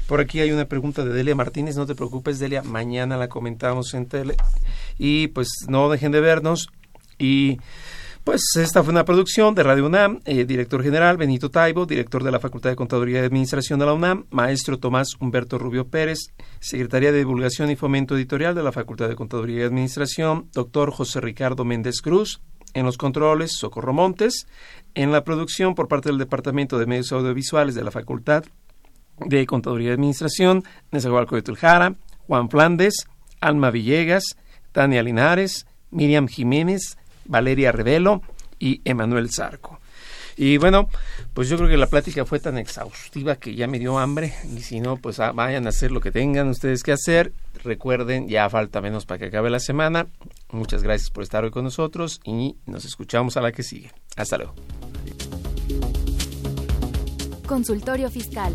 [0.07, 1.78] Por aquí hay una pregunta de Delia Martínez.
[1.78, 4.36] No te preocupes, Delia, mañana la comentamos en tele.
[4.97, 6.69] Y pues no dejen de vernos.
[7.17, 7.59] Y
[8.26, 12.32] pues esta fue una producción de Radio UNAM, eh, director general Benito Taibo, director de
[12.32, 17.11] la Facultad de Contaduría y Administración de la UNAM, maestro Tomás Humberto Rubio Pérez, Secretaría
[17.11, 21.65] de Divulgación y Fomento Editorial de la Facultad de Contaduría y Administración, doctor José Ricardo
[21.65, 22.41] Méndez Cruz,
[22.73, 24.47] en los controles Socorro Montes,
[24.95, 28.43] en la producción por parte del Departamento de Medios Audiovisuales de la Facultad
[29.19, 31.95] de Contaduría y Administración, Nezahualcóyotl de Tuljara,
[32.26, 33.05] Juan Flandes,
[33.39, 34.36] Alma Villegas,
[34.71, 38.21] Tania Linares, Miriam Jiménez, Valeria Revelo
[38.59, 39.80] y Emanuel Zarco.
[40.38, 40.89] Y bueno,
[41.34, 44.61] pues yo creo que la plática fue tan exhaustiva que ya me dio hambre y
[44.61, 47.32] si no, pues ah, vayan a hacer lo que tengan ustedes que hacer.
[47.63, 50.07] Recuerden, ya falta menos para que acabe la semana.
[50.51, 53.91] Muchas gracias por estar hoy con nosotros y nos escuchamos a la que sigue.
[54.17, 54.55] Hasta luego.
[57.47, 58.53] Consultorio Fiscal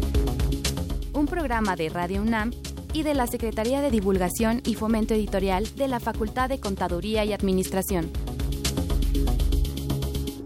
[1.12, 2.51] un programa de Radio UNAM
[2.93, 7.33] y de la Secretaría de Divulgación y Fomento Editorial de la Facultad de Contaduría y
[7.33, 8.11] Administración.